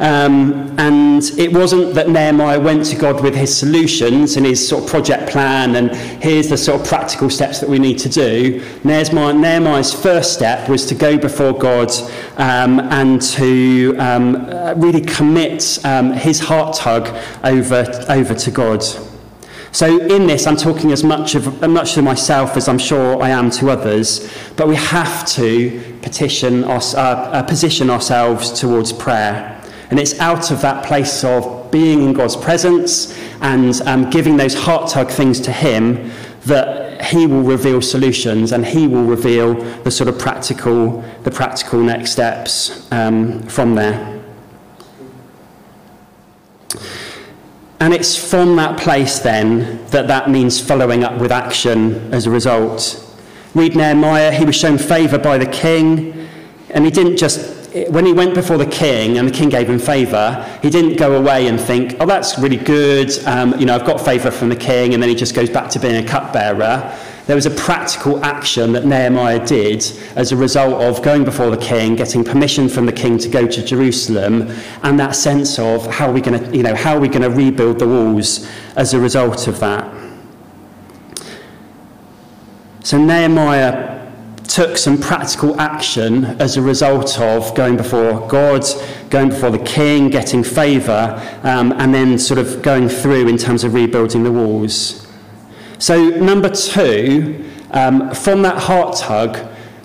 Um, 0.00 0.78
and 0.78 1.24
it 1.36 1.52
wasn't 1.52 1.94
that 1.94 2.08
Nehemiah 2.08 2.60
went 2.60 2.86
to 2.86 2.96
God 2.96 3.20
with 3.20 3.34
his 3.34 3.56
solutions 3.56 4.36
and 4.36 4.46
his 4.46 4.66
sort 4.66 4.84
of 4.84 4.88
project 4.90 5.28
plan 5.28 5.74
and 5.74 5.90
here's 6.22 6.48
the 6.48 6.56
sort 6.56 6.80
of 6.80 6.86
practical 6.86 7.28
steps 7.28 7.58
that 7.58 7.68
we 7.68 7.80
need 7.80 7.98
to 8.00 8.08
do. 8.08 8.64
Nehemiah, 8.84 9.34
Nehemiah's 9.34 9.92
first 9.92 10.34
step 10.34 10.68
was 10.68 10.86
to 10.86 10.94
go 10.94 11.18
before 11.18 11.52
God 11.52 11.90
um, 12.36 12.78
and 12.78 13.20
to 13.22 13.96
um, 13.98 14.46
really 14.80 15.00
commit 15.00 15.84
um, 15.84 16.12
his 16.12 16.38
heart 16.38 16.76
tug 16.76 17.08
over, 17.42 17.84
over 18.08 18.34
to 18.34 18.50
God. 18.52 18.84
So 19.72 20.00
in 20.00 20.26
this, 20.26 20.46
I'm 20.46 20.56
talking 20.56 20.92
as 20.92 21.04
much 21.04 21.34
of 21.34 21.62
as 21.62 21.68
much 21.68 21.94
to 21.94 22.02
myself 22.02 22.56
as 22.56 22.68
I'm 22.68 22.78
sure 22.78 23.22
I 23.22 23.30
am 23.30 23.50
to 23.52 23.70
others. 23.70 24.32
But 24.56 24.66
we 24.66 24.76
have 24.76 25.26
to 25.32 25.98
petition 26.00 26.64
us, 26.64 26.94
uh, 26.94 26.98
uh, 26.98 27.42
position 27.42 27.90
ourselves 27.90 28.50
towards 28.58 28.92
prayer. 28.92 29.57
And 29.90 29.98
it's 29.98 30.18
out 30.20 30.50
of 30.50 30.60
that 30.62 30.84
place 30.84 31.24
of 31.24 31.70
being 31.70 32.02
in 32.02 32.12
God's 32.12 32.36
presence 32.36 33.18
and 33.40 33.80
um, 33.82 34.10
giving 34.10 34.36
those 34.36 34.54
heart 34.54 34.90
tug 34.90 35.08
things 35.10 35.40
to 35.40 35.52
Him 35.52 36.10
that 36.42 37.04
He 37.06 37.26
will 37.26 37.42
reveal 37.42 37.80
solutions 37.80 38.52
and 38.52 38.66
He 38.66 38.86
will 38.86 39.04
reveal 39.04 39.54
the 39.82 39.90
sort 39.90 40.08
of 40.08 40.18
practical, 40.18 41.02
the 41.22 41.30
practical 41.30 41.80
next 41.80 42.12
steps 42.12 42.90
um, 42.92 43.42
from 43.44 43.74
there. 43.74 44.18
And 47.80 47.94
it's 47.94 48.16
from 48.16 48.56
that 48.56 48.78
place 48.78 49.20
then 49.20 49.86
that 49.86 50.08
that 50.08 50.28
means 50.28 50.60
following 50.60 51.04
up 51.04 51.20
with 51.20 51.30
action 51.30 52.12
as 52.12 52.26
a 52.26 52.30
result. 52.30 53.04
Read 53.54 53.76
Nehemiah, 53.76 54.32
he 54.32 54.44
was 54.44 54.56
shown 54.56 54.78
favour 54.78 55.18
by 55.18 55.38
the 55.38 55.46
king, 55.46 56.28
and 56.70 56.84
he 56.84 56.90
didn't 56.90 57.16
just 57.16 57.57
when 57.86 58.04
he 58.04 58.12
went 58.12 58.34
before 58.34 58.58
the 58.58 58.66
king 58.66 59.18
and 59.18 59.28
the 59.28 59.32
king 59.32 59.48
gave 59.48 59.68
him 59.68 59.78
favour, 59.78 60.44
he 60.62 60.70
didn't 60.70 60.96
go 60.96 61.16
away 61.16 61.46
and 61.46 61.60
think, 61.60 61.96
oh, 62.00 62.06
that's 62.06 62.38
really 62.38 62.56
good, 62.56 63.10
um, 63.26 63.58
you 63.58 63.66
know, 63.66 63.74
I've 63.74 63.86
got 63.86 64.00
favour 64.00 64.30
from 64.30 64.48
the 64.48 64.56
king, 64.56 64.94
and 64.94 65.02
then 65.02 65.08
he 65.08 65.14
just 65.14 65.34
goes 65.34 65.50
back 65.50 65.70
to 65.70 65.78
being 65.78 66.04
a 66.04 66.06
cupbearer. 66.06 66.96
There 67.26 67.36
was 67.36 67.44
a 67.44 67.50
practical 67.50 68.24
action 68.24 68.72
that 68.72 68.86
Nehemiah 68.86 69.44
did 69.46 69.84
as 70.16 70.32
a 70.32 70.36
result 70.36 70.82
of 70.82 71.02
going 71.02 71.24
before 71.24 71.50
the 71.50 71.58
king, 71.58 71.94
getting 71.94 72.24
permission 72.24 72.70
from 72.70 72.86
the 72.86 72.92
king 72.92 73.18
to 73.18 73.28
go 73.28 73.46
to 73.46 73.62
Jerusalem, 73.62 74.50
and 74.82 74.98
that 74.98 75.14
sense 75.14 75.58
of 75.58 75.86
how 75.86 76.08
are 76.08 76.12
we 76.12 76.22
going 76.22 76.42
to, 76.42 76.56
you 76.56 76.62
know, 76.62 76.74
how 76.74 76.96
are 76.96 77.00
we 77.00 77.08
going 77.08 77.22
to 77.22 77.30
rebuild 77.30 77.78
the 77.80 77.86
walls 77.86 78.48
as 78.76 78.94
a 78.94 78.98
result 78.98 79.46
of 79.46 79.60
that. 79.60 79.94
So 82.82 82.96
Nehemiah 82.96 84.07
took 84.48 84.78
some 84.78 84.98
practical 84.98 85.60
action 85.60 86.24
as 86.40 86.56
a 86.56 86.62
result 86.62 87.20
of 87.20 87.54
going 87.54 87.76
before 87.76 88.26
God, 88.28 88.64
going 89.10 89.28
before 89.28 89.50
the 89.50 89.58
king, 89.58 90.08
getting 90.08 90.42
favour, 90.42 91.20
um, 91.42 91.72
and 91.72 91.94
then 91.94 92.18
sort 92.18 92.38
of 92.40 92.62
going 92.62 92.88
through 92.88 93.28
in 93.28 93.36
terms 93.36 93.62
of 93.62 93.74
rebuilding 93.74 94.24
the 94.24 94.32
walls. 94.32 95.06
So, 95.78 96.08
number 96.08 96.48
two, 96.48 97.44
um, 97.70 98.12
from 98.14 98.42
that 98.42 98.56
heart 98.56 98.96
tug, 98.96 99.36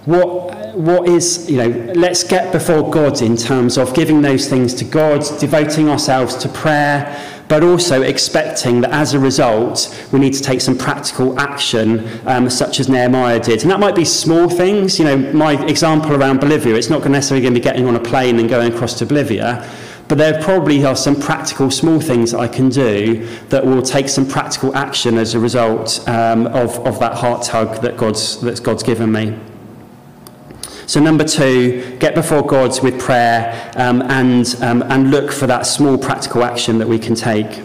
what, 0.06 0.76
what 0.76 1.08
is, 1.08 1.50
you 1.50 1.58
know, 1.58 1.94
let's 1.94 2.24
get 2.24 2.52
before 2.52 2.90
God 2.90 3.22
in 3.22 3.36
terms 3.36 3.78
of 3.78 3.94
giving 3.94 4.22
those 4.22 4.50
things 4.50 4.74
to 4.76 4.86
God, 4.86 5.24
devoting 5.40 5.90
ourselves 5.90 6.36
to 6.38 6.50
prayer, 6.50 7.43
but 7.54 7.62
also 7.62 8.02
expecting 8.02 8.82
that 8.82 8.90
as 8.90 9.14
a 9.14 9.20
result, 9.20 10.08
we 10.12 10.18
need 10.18 10.34
to 10.34 10.42
take 10.42 10.60
some 10.60 10.76
practical 10.76 11.40
action, 11.40 12.10
um, 12.26 12.50
such 12.50 12.80
as 12.80 12.90
Nehemiah 12.90 13.40
did. 13.40 13.62
And 13.62 13.70
that 13.70 13.80
might 13.80 13.94
be 13.94 14.06
small 14.06 14.50
things. 14.50 14.98
You 14.98 15.06
know, 15.06 15.18
my 15.34 15.64
example 15.68 16.16
around 16.16 16.40
Bolivia, 16.40 16.74
it's 16.74 16.90
not 16.90 17.08
necessarily 17.08 17.44
going 17.44 17.54
to 17.54 17.60
be 17.60 17.64
getting 17.64 17.86
on 17.86 17.96
a 17.96 18.00
plane 18.00 18.40
and 18.40 18.50
going 18.50 18.74
across 18.74 18.98
to 18.98 19.06
Bolivia. 19.06 19.70
But 20.08 20.18
there 20.18 20.42
probably 20.42 20.84
are 20.84 20.96
some 20.96 21.16
practical 21.16 21.70
small 21.70 22.00
things 22.00 22.34
I 22.34 22.48
can 22.48 22.70
do 22.70 23.24
that 23.50 23.64
will 23.64 23.84
take 23.84 24.10
some 24.10 24.28
practical 24.28 24.76
action 24.76 25.20
as 25.20 25.36
a 25.36 25.40
result 25.40 26.04
um, 26.10 26.48
of, 26.48 26.80
of 26.88 27.00
that 27.02 27.14
heart 27.14 27.44
tug 27.44 27.84
that 27.84 27.98
God's, 27.98 28.42
that 28.42 28.64
God's 28.64 28.82
given 28.82 29.12
me. 29.12 29.38
So, 30.86 31.00
number 31.00 31.24
two, 31.24 31.98
get 32.00 32.14
before 32.16 32.44
God 32.44 32.82
with 32.84 33.00
prayer 33.00 33.72
um, 33.76 34.02
and, 34.04 34.56
um, 34.62 34.84
and 34.84 35.12
look 35.12 35.32
for 35.32 35.48
that 35.48 35.66
small 35.66 35.98
practical 35.98 36.44
action 36.44 36.78
that 36.80 36.88
we 36.88 37.00
can 37.00 37.16
take. 37.16 37.62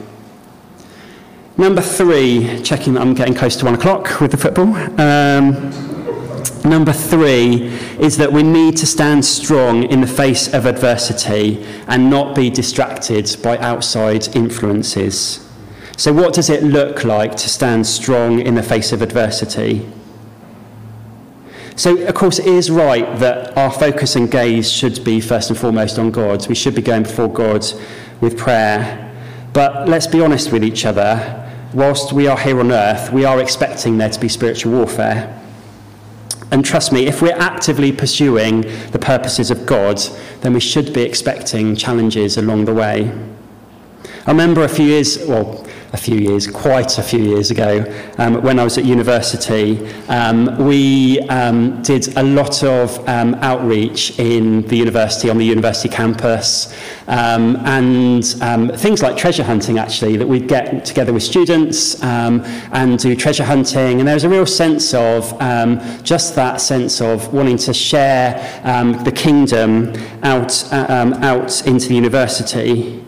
Number 1.57 1.83
three, 1.83 2.62
checking 2.62 2.94
that 2.94 3.00
I'm 3.00 3.14
getting 3.14 3.35
close 3.35 3.57
to 3.57 3.64
one 3.64 3.74
o'clock 3.74 4.20
with 4.20 4.31
the 4.31 4.37
football. 4.37 4.76
Um, 5.00 5.70
number 6.62 6.92
three 6.92 7.66
is 7.98 8.16
that 8.18 8.33
we 8.33 8.44
need 8.44 8.76
to 8.76 8.87
stand 8.87 9.24
strong 9.24 9.83
in 9.83 10.00
the 10.00 10.07
face 10.07 10.54
of 10.54 10.66
adversity 10.66 11.64
and 11.88 12.09
not 12.09 12.37
be 12.37 12.48
distracted 12.48 13.37
by 13.42 13.59
outside 13.59 14.37
influences. 14.37 15.44
So, 15.96 16.12
what 16.12 16.33
does 16.33 16.48
it 16.48 16.62
look 16.62 17.02
like 17.02 17.33
to 17.33 17.48
stand 17.48 17.85
strong 17.85 18.38
in 18.38 18.54
the 18.54 18.62
face 18.62 18.92
of 18.92 19.02
adversity? 19.02 19.85
So, 21.78 21.96
of 22.08 22.14
course, 22.16 22.40
it 22.40 22.48
is 22.48 22.72
right 22.72 23.06
that 23.20 23.56
our 23.56 23.70
focus 23.70 24.16
and 24.16 24.28
gaze 24.28 24.68
should 24.68 25.04
be 25.04 25.20
first 25.20 25.48
and 25.48 25.56
foremost 25.56 25.96
on 25.96 26.10
God. 26.10 26.44
We 26.48 26.56
should 26.56 26.74
be 26.74 26.82
going 26.82 27.04
before 27.04 27.28
God 27.28 27.64
with 28.20 28.36
prayer. 28.36 29.14
But 29.52 29.88
let's 29.88 30.08
be 30.08 30.20
honest 30.20 30.50
with 30.50 30.64
each 30.64 30.84
other. 30.84 31.48
Whilst 31.72 32.12
we 32.12 32.26
are 32.26 32.36
here 32.36 32.58
on 32.58 32.72
earth, 32.72 33.12
we 33.12 33.24
are 33.24 33.40
expecting 33.40 33.96
there 33.96 34.10
to 34.10 34.18
be 34.18 34.28
spiritual 34.28 34.72
warfare. 34.72 35.40
And 36.50 36.64
trust 36.64 36.92
me, 36.92 37.06
if 37.06 37.22
we're 37.22 37.38
actively 37.38 37.92
pursuing 37.92 38.62
the 38.90 38.98
purposes 38.98 39.52
of 39.52 39.64
God, 39.64 40.00
then 40.40 40.54
we 40.54 40.60
should 40.60 40.92
be 40.92 41.02
expecting 41.02 41.76
challenges 41.76 42.36
along 42.36 42.64
the 42.64 42.74
way. 42.74 43.12
I 44.26 44.32
remember 44.32 44.64
a 44.64 44.68
few 44.68 44.86
years, 44.86 45.24
well, 45.28 45.64
a 45.92 45.96
few 45.96 46.16
years, 46.16 46.46
quite 46.46 46.98
a 46.98 47.03
few 47.03 47.22
years 47.22 47.51
ago, 47.51 47.85
um, 48.18 48.42
when 48.42 48.59
I 48.59 48.64
was 48.64 48.77
at 48.77 48.85
university, 48.85 49.87
um, 50.09 50.59
we 50.59 51.20
um, 51.29 51.81
did 51.83 52.16
a 52.16 52.22
lot 52.22 52.62
of 52.62 53.09
um, 53.09 53.35
outreach 53.37 54.18
in 54.18 54.62
the 54.68 54.77
university, 54.77 55.31
on 55.31 55.38
the 55.38 55.44
university 55.44 55.88
campus, 55.88 56.74
um, 57.07 57.57
and 57.64 58.37
um, 58.42 58.68
things 58.68 59.03
like 59.03 59.16
treasure 59.16 59.44
hunting, 59.44 59.79
actually, 59.79 60.16
that 60.18 60.27
we'd 60.27 60.46
get 60.46 60.85
together 60.85 61.12
with 61.12 61.22
students 61.22 62.03
and 62.03 62.98
do 62.98 63.16
treasure 63.16 63.44
hunting. 63.44 63.98
And 63.98 64.07
there 64.07 64.14
was 64.14 64.24
a 64.24 64.29
real 64.29 64.46
sense 64.46 64.92
of 64.92 65.38
just 66.03 66.35
that 66.35 66.61
sense 66.61 67.01
of 67.01 67.33
wanting 67.33 67.57
to 67.59 67.72
share 67.72 68.35
the 69.05 69.12
kingdom 69.12 69.94
out, 70.22 70.70
uh, 70.72 71.18
out 71.22 71.66
into 71.66 71.88
the 71.88 71.94
university. 71.94 73.05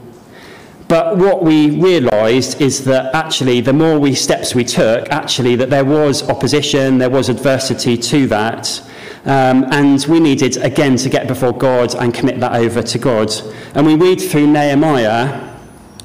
But 0.91 1.19
what 1.19 1.45
we 1.45 1.71
realised 1.71 2.61
is 2.61 2.83
that 2.87 3.15
actually, 3.15 3.61
the 3.61 3.73
more 3.73 3.97
we 4.01 4.13
steps 4.13 4.57
we 4.57 4.65
took, 4.65 5.09
actually, 5.11 5.55
that 5.55 5.71
there 5.71 5.85
was 5.85 6.29
opposition, 6.29 6.99
there 6.99 7.09
was 7.09 7.29
adversity 7.29 7.97
to 7.97 8.27
that. 8.27 8.83
Um, 9.25 9.67
and 9.71 10.05
we 10.09 10.19
needed, 10.19 10.57
again, 10.57 10.97
to 10.97 11.09
get 11.09 11.29
before 11.29 11.53
God 11.57 11.95
and 11.95 12.13
commit 12.13 12.41
that 12.41 12.57
over 12.57 12.83
to 12.83 12.99
God. 12.99 13.31
And 13.77 13.87
we 13.87 13.95
read 13.95 14.21
through 14.21 14.49
Nehemiah 14.49 15.57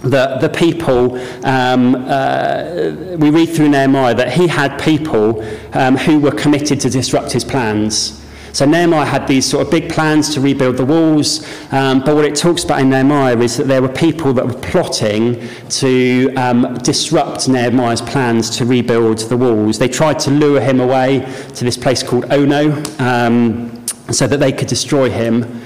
that 0.03 0.39
the 0.41 0.49
people, 0.49 1.17
um, 1.43 1.95
uh, 2.07 3.15
we 3.17 3.31
read 3.31 3.47
through 3.47 3.69
Nehemiah 3.69 4.13
that 4.13 4.33
he 4.33 4.47
had 4.47 4.79
people 4.79 5.43
um, 5.73 5.97
who 5.97 6.19
were 6.19 6.29
committed 6.29 6.79
to 6.81 6.91
disrupt 6.91 7.31
his 7.31 7.43
plans. 7.43 8.23
So 8.55 8.63
Nehemiah 8.65 9.03
had 9.03 9.27
these 9.27 9.45
sort 9.45 9.65
of 9.65 9.69
big 9.69 9.89
plans 9.89 10.33
to 10.33 10.39
rebuild 10.39 10.77
the 10.77 10.85
walls, 10.85 11.45
um, 11.73 11.99
but 11.99 12.15
what 12.15 12.23
it 12.23 12.37
talks 12.37 12.63
about 12.63 12.79
in 12.79 12.89
Nehemiah 12.89 13.37
is 13.39 13.57
that 13.57 13.67
there 13.67 13.81
were 13.81 13.89
people 13.89 14.31
that 14.31 14.47
were 14.47 14.53
plotting 14.53 15.45
to 15.71 16.33
um, 16.35 16.75
disrupt 16.75 17.49
Nehemiah's 17.49 18.01
plans 18.01 18.49
to 18.51 18.63
rebuild 18.63 19.17
the 19.17 19.35
walls. 19.35 19.77
They 19.77 19.89
tried 19.89 20.19
to 20.19 20.31
lure 20.31 20.61
him 20.61 20.79
away 20.79 21.29
to 21.55 21.65
this 21.65 21.75
place 21.75 22.01
called 22.01 22.31
Ono 22.31 22.81
um, 22.99 23.85
so 24.09 24.25
that 24.25 24.37
they 24.37 24.53
could 24.53 24.69
destroy 24.69 25.09
him. 25.09 25.61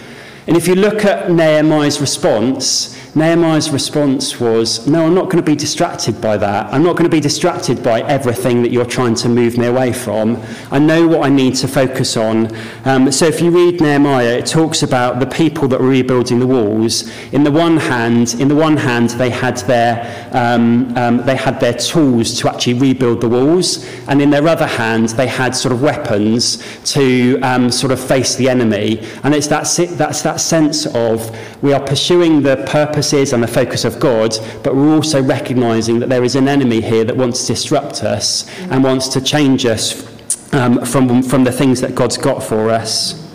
And 0.47 0.57
if 0.57 0.67
you 0.67 0.73
look 0.73 1.05
at 1.05 1.29
Nehemiah's 1.29 2.01
response, 2.01 2.98
Nehemiah's 3.19 3.69
response 3.69 4.39
was, 4.39 4.87
No, 4.87 5.05
I'm 5.05 5.13
not 5.13 5.25
going 5.25 5.43
to 5.43 5.51
be 5.51 5.53
distracted 5.53 6.21
by 6.21 6.37
that. 6.37 6.73
I'm 6.73 6.83
not 6.83 6.93
going 6.93 7.03
to 7.03 7.13
be 7.13 7.19
distracted 7.19 7.83
by 7.83 7.99
everything 8.03 8.61
that 8.61 8.71
you're 8.71 8.85
trying 8.85 9.13
to 9.15 9.27
move 9.27 9.57
me 9.57 9.65
away 9.65 9.91
from. 9.91 10.41
I 10.71 10.79
know 10.79 11.05
what 11.05 11.25
I 11.25 11.29
need 11.29 11.55
to 11.55 11.67
focus 11.67 12.15
on. 12.15 12.55
Um, 12.85 13.11
so 13.11 13.25
if 13.25 13.41
you 13.41 13.51
read 13.51 13.81
Nehemiah, 13.81 14.37
it 14.37 14.45
talks 14.45 14.83
about 14.83 15.19
the 15.19 15.25
people 15.25 15.67
that 15.67 15.81
were 15.81 15.89
rebuilding 15.89 16.39
the 16.39 16.47
walls. 16.47 17.11
In 17.33 17.43
the 17.43 17.51
one 17.51 17.75
hand, 17.75 18.35
in 18.39 18.47
the 18.47 18.55
one 18.55 18.77
hand, 18.77 19.09
they 19.11 19.29
had 19.29 19.57
their, 19.57 20.29
um, 20.31 20.95
um, 20.97 21.17
they 21.25 21.35
had 21.35 21.59
their 21.59 21.73
tools 21.73 22.39
to 22.39 22.49
actually 22.49 22.75
rebuild 22.75 23.19
the 23.19 23.27
walls. 23.27 23.85
And 24.07 24.21
in 24.21 24.29
their 24.29 24.47
other 24.47 24.67
hand, 24.67 25.09
they 25.09 25.27
had 25.27 25.53
sort 25.53 25.73
of 25.73 25.81
weapons 25.81 26.63
to 26.93 27.37
um, 27.41 27.69
sort 27.69 27.91
of 27.91 27.99
face 27.99 28.35
the 28.35 28.47
enemy. 28.47 29.05
And 29.23 29.35
it's 29.35 29.47
that, 29.47 29.67
that's 29.97 30.21
that 30.21 30.39
sense 30.39 30.85
of 30.95 31.37
we 31.61 31.73
are 31.73 31.85
pursuing 31.85 32.43
the 32.43 32.63
purpose 32.65 33.08
and 33.13 33.43
the 33.43 33.47
focus 33.47 33.85
of 33.85 33.99
God, 33.99 34.35
but 34.63 34.75
we're 34.75 34.93
also 34.93 35.21
recognizing 35.21 35.99
that 35.99 36.09
there 36.09 36.23
is 36.23 36.35
an 36.35 36.47
enemy 36.47 36.81
here 36.81 37.03
that 37.03 37.17
wants 37.17 37.47
to 37.47 37.53
disrupt 37.53 38.03
us 38.03 38.47
and 38.69 38.83
wants 38.83 39.07
to 39.09 39.21
change 39.21 39.65
us 39.65 40.05
um, 40.53 40.85
from, 40.85 41.23
from 41.23 41.43
the 41.43 41.51
things 41.51 41.81
that 41.81 41.95
God's 41.95 42.17
got 42.17 42.43
for 42.43 42.69
us. 42.69 43.25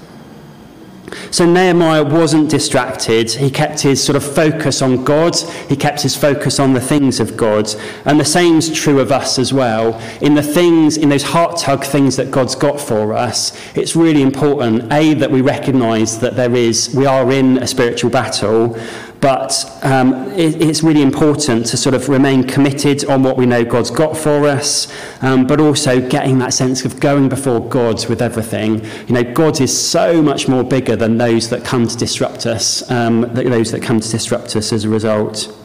So 1.31 1.45
Nehemiah 1.45 2.05
wasn't 2.05 2.49
distracted. 2.49 3.31
He 3.31 3.51
kept 3.51 3.81
his 3.81 4.03
sort 4.03 4.15
of 4.15 4.23
focus 4.23 4.81
on 4.83 5.05
God. 5.05 5.37
He 5.69 5.77
kept 5.77 6.01
his 6.01 6.17
focus 6.17 6.61
on 6.61 6.75
the 6.75 6.81
things 6.81 7.19
of 7.19 7.37
God. 7.37 7.69
And 8.05 8.21
the 8.21 8.25
same's 8.25 8.73
true 8.73 9.01
of 9.01 9.11
us 9.11 9.39
as 9.39 9.53
well. 9.53 10.01
In 10.21 10.35
the 10.35 10.43
things, 10.43 10.97
in 10.97 11.09
those 11.09 11.25
heart 11.25 11.59
tug 11.59 11.85
things 11.85 12.17
that 12.17 12.31
God's 12.31 12.55
got 12.55 12.81
for 12.81 13.13
us, 13.15 13.53
it's 13.77 13.97
really 13.97 14.23
important, 14.23 14.93
A, 14.93 15.15
that 15.15 15.31
we 15.31 15.41
recognize 15.41 16.21
that 16.21 16.37
there 16.37 16.55
is, 16.55 16.95
we 16.95 17.07
are 17.07 17.31
in 17.33 17.59
a 17.59 17.67
spiritual 17.67 18.11
battle, 18.11 18.79
but 19.25 19.81
um, 19.83 20.13
it, 20.33 20.61
it's 20.61 20.83
really 20.83 21.01
important 21.01 21.65
to 21.65 21.79
sort 21.79 21.95
of 21.95 22.11
remain 22.11 22.45
committed 22.45 23.07
on 23.07 23.23
what 23.23 23.39
we 23.39 23.47
know 23.47 23.65
God's 23.65 23.91
got 23.91 24.19
for 24.19 24.47
us, 24.47 24.93
um, 25.23 25.47
but 25.47 25.61
also 25.61 26.07
getting 26.11 26.41
that 26.41 26.53
sense 26.53 26.85
of 26.85 27.01
going 27.01 27.31
before 27.31 27.67
God 27.67 28.07
with 28.07 28.21
everything. 28.21 28.85
You 29.07 29.15
know, 29.15 29.33
God 29.33 29.63
is 29.63 29.75
so 29.75 30.21
much 30.21 30.47
more 30.47 30.63
bigger 30.63 30.95
than 30.95 31.17
those 31.17 31.49
that 31.49 31.65
come 31.65 31.89
to 31.89 31.97
disrupt 31.97 32.45
us, 32.45 32.91
um, 32.91 33.23
those 33.33 33.73
that 33.73 33.83
come 33.83 33.99
to 33.99 34.11
disrupt 34.11 34.57
us 34.57 34.75
as 34.75 34.85
a 34.85 34.91
result. 34.91 35.57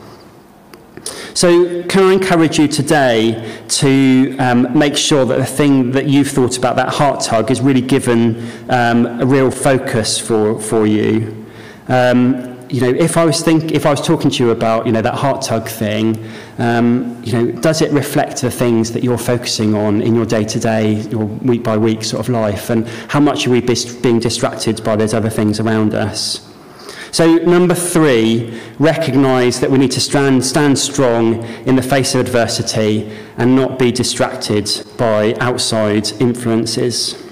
So, 1.34 1.84
can 1.84 2.04
I 2.04 2.14
encourage 2.14 2.58
you 2.60 2.70
today 2.70 3.62
to 3.68 4.38
um, 4.38 4.78
make 4.78 4.96
sure 4.96 5.26
that 5.26 5.38
the 5.38 5.46
thing 5.46 5.92
that 5.92 6.06
you've 6.06 6.30
thought 6.30 6.58
about, 6.58 6.78
that 6.78 6.94
heart 6.94 7.26
tug, 7.26 7.52
is 7.52 7.60
really 7.60 7.82
given 7.82 8.50
um, 8.70 9.06
a 9.20 9.26
real 9.26 9.52
focus 9.52 10.18
for, 10.18 10.62
for 10.62 10.88
you? 10.88 11.46
Um, 11.90 12.59
you 12.70 12.82
know, 12.82 12.90
if 12.90 13.18
I 13.18 13.26
was 13.26 13.42
think, 13.42 13.72
if 13.72 13.86
I 13.86 13.92
was 13.92 14.02
talking 14.02 14.30
to 14.30 14.44
you 14.44 14.52
about, 14.52 14.86
you 14.86 14.92
know, 14.92 15.02
that 15.02 15.16
heart 15.16 15.42
tug 15.42 15.68
thing, 15.68 16.24
um, 16.60 17.22
you 17.24 17.34
know, 17.34 17.52
does 17.62 17.82
it 17.82 17.92
reflect 17.92 18.42
the 18.42 18.52
things 18.52 18.92
that 18.92 19.04
you're 19.04 19.18
focusing 19.18 19.74
on 19.74 20.02
in 20.02 20.16
your 20.16 20.26
day 20.26 20.44
to 20.44 20.60
day, 20.60 20.94
your 21.10 21.26
week 21.26 21.64
by 21.64 21.78
week 21.78 22.04
sort 22.04 22.20
of 22.20 22.30
life, 22.30 22.70
and 22.70 22.88
how 23.08 23.20
much 23.20 23.48
are 23.48 23.50
we 23.50 23.62
being 23.62 24.20
distracted 24.20 24.84
by 24.84 24.96
those 24.96 25.14
other 25.14 25.30
things 25.30 25.60
around 25.60 25.94
us? 25.94 26.46
So, 27.12 27.38
number 27.38 27.74
three, 27.74 28.62
recognise 28.78 29.60
that 29.62 29.72
we 29.72 29.80
need 29.80 29.92
to 29.92 30.02
stand, 30.02 30.46
stand 30.46 30.78
strong 30.78 31.44
in 31.66 31.76
the 31.76 31.82
face 31.82 32.14
of 32.14 32.22
adversity 32.22 33.12
and 33.38 33.56
not 33.56 33.80
be 33.80 33.92
distracted 33.92 34.70
by 34.96 35.34
outside 35.40 36.12
influences 36.22 37.29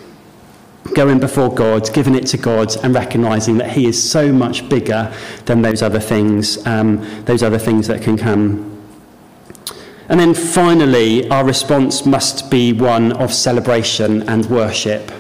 going 0.94 1.20
before 1.20 1.54
God, 1.54 1.92
giving 1.94 2.16
it 2.16 2.28
to 2.28 2.38
God, 2.38 2.76
and 2.84 2.94
recognizing 2.94 3.58
that 3.58 3.72
He 3.72 3.88
is 3.88 4.12
so 4.12 4.32
much 4.32 4.68
bigger 4.70 5.14
than 5.46 5.62
those 5.62 5.82
other 5.82 6.00
things, 6.00 6.66
um, 6.66 7.06
those 7.26 7.44
other 7.44 7.60
things 7.60 7.88
that 7.88 8.02
can 8.02 8.18
come. 8.18 8.74
And 10.10 10.20
then 10.20 10.34
finally, 10.34 11.30
our 11.30 11.46
response 11.46 12.06
must 12.06 12.50
be 12.50 12.72
one 12.72 13.12
of 13.14 13.34
celebration 13.34 14.28
and 14.30 14.46
worship. 14.46 15.12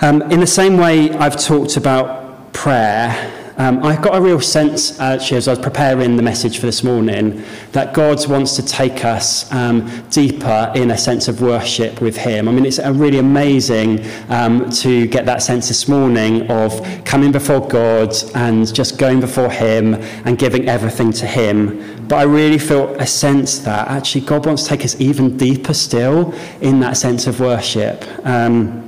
Um, 0.00 0.22
in 0.32 0.40
the 0.40 0.48
same 0.48 0.78
way 0.78 1.10
I've 1.12 1.36
talked 1.36 1.76
about 1.76 2.52
prayer, 2.52 3.41
um, 3.58 3.82
I 3.82 4.00
got 4.00 4.16
a 4.16 4.20
real 4.20 4.40
sense, 4.40 4.98
actually, 4.98 5.36
as 5.36 5.48
I 5.48 5.52
was 5.52 5.58
preparing 5.58 6.16
the 6.16 6.22
message 6.22 6.58
for 6.58 6.66
this 6.66 6.82
morning, 6.82 7.44
that 7.72 7.92
God 7.92 8.26
wants 8.26 8.56
to 8.56 8.62
take 8.64 9.04
us 9.04 9.52
um, 9.52 9.90
deeper 10.10 10.72
in 10.74 10.90
a 10.90 10.98
sense 10.98 11.28
of 11.28 11.42
worship 11.42 12.00
with 12.00 12.16
Him. 12.16 12.48
I 12.48 12.52
mean, 12.52 12.64
it's 12.64 12.78
really 12.78 13.18
amazing 13.18 14.04
um, 14.30 14.70
to 14.70 15.06
get 15.06 15.26
that 15.26 15.42
sense 15.42 15.68
this 15.68 15.86
morning 15.86 16.50
of 16.50 16.82
coming 17.04 17.30
before 17.30 17.66
God 17.68 18.14
and 18.34 18.72
just 18.74 18.98
going 18.98 19.20
before 19.20 19.50
Him 19.50 19.94
and 20.24 20.38
giving 20.38 20.68
everything 20.68 21.12
to 21.12 21.26
Him. 21.26 22.06
But 22.08 22.16
I 22.16 22.22
really 22.22 22.58
feel 22.58 22.94
a 22.94 23.06
sense 23.06 23.58
that 23.60 23.88
actually 23.88 24.22
God 24.22 24.46
wants 24.46 24.62
to 24.64 24.68
take 24.70 24.84
us 24.84 24.98
even 25.00 25.36
deeper 25.36 25.74
still 25.74 26.32
in 26.60 26.80
that 26.80 26.96
sense 26.96 27.26
of 27.26 27.38
worship. 27.40 28.04
Um, 28.24 28.82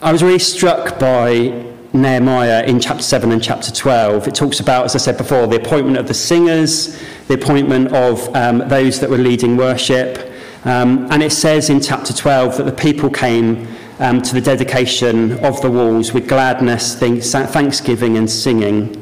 I 0.00 0.10
was 0.10 0.22
really 0.22 0.40
struck 0.40 0.98
by 0.98 1.71
Nehemiah 1.92 2.64
in 2.64 2.80
chapter 2.80 3.02
7 3.02 3.32
and 3.32 3.42
chapter 3.42 3.70
12. 3.70 4.28
It 4.28 4.34
talks 4.34 4.60
about, 4.60 4.86
as 4.86 4.94
I 4.94 4.98
said 4.98 5.18
before, 5.18 5.46
the 5.46 5.56
appointment 5.56 5.98
of 5.98 6.08
the 6.08 6.14
singers, 6.14 6.98
the 7.28 7.34
appointment 7.34 7.92
of 7.92 8.34
um, 8.34 8.66
those 8.68 8.98
that 9.00 9.10
were 9.10 9.18
leading 9.18 9.56
worship. 9.56 10.32
Um, 10.64 11.10
and 11.10 11.22
it 11.22 11.32
says 11.32 11.68
in 11.68 11.80
chapter 11.80 12.14
12 12.14 12.56
that 12.56 12.64
the 12.64 12.72
people 12.72 13.10
came 13.10 13.68
um, 13.98 14.22
to 14.22 14.34
the 14.34 14.40
dedication 14.40 15.44
of 15.44 15.60
the 15.60 15.70
walls 15.70 16.14
with 16.14 16.28
gladness, 16.28 16.94
thanksgiving, 16.98 18.16
and 18.16 18.30
singing. 18.30 18.98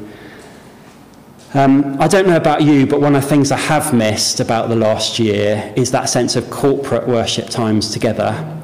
Um, 1.53 1.99
I 2.01 2.07
don't 2.07 2.27
know 2.27 2.37
about 2.37 2.63
you, 2.63 2.87
but 2.87 3.01
one 3.01 3.15
of 3.15 3.23
the 3.23 3.27
things 3.27 3.51
I 3.51 3.57
have 3.57 3.93
missed 3.93 4.39
about 4.39 4.69
the 4.69 4.75
last 4.75 5.19
year 5.19 5.73
is 5.75 5.91
that 5.91 6.09
sense 6.09 6.35
of 6.35 6.49
corporate 6.49 7.07
worship 7.07 7.49
times 7.49 7.91
together. 7.91 8.60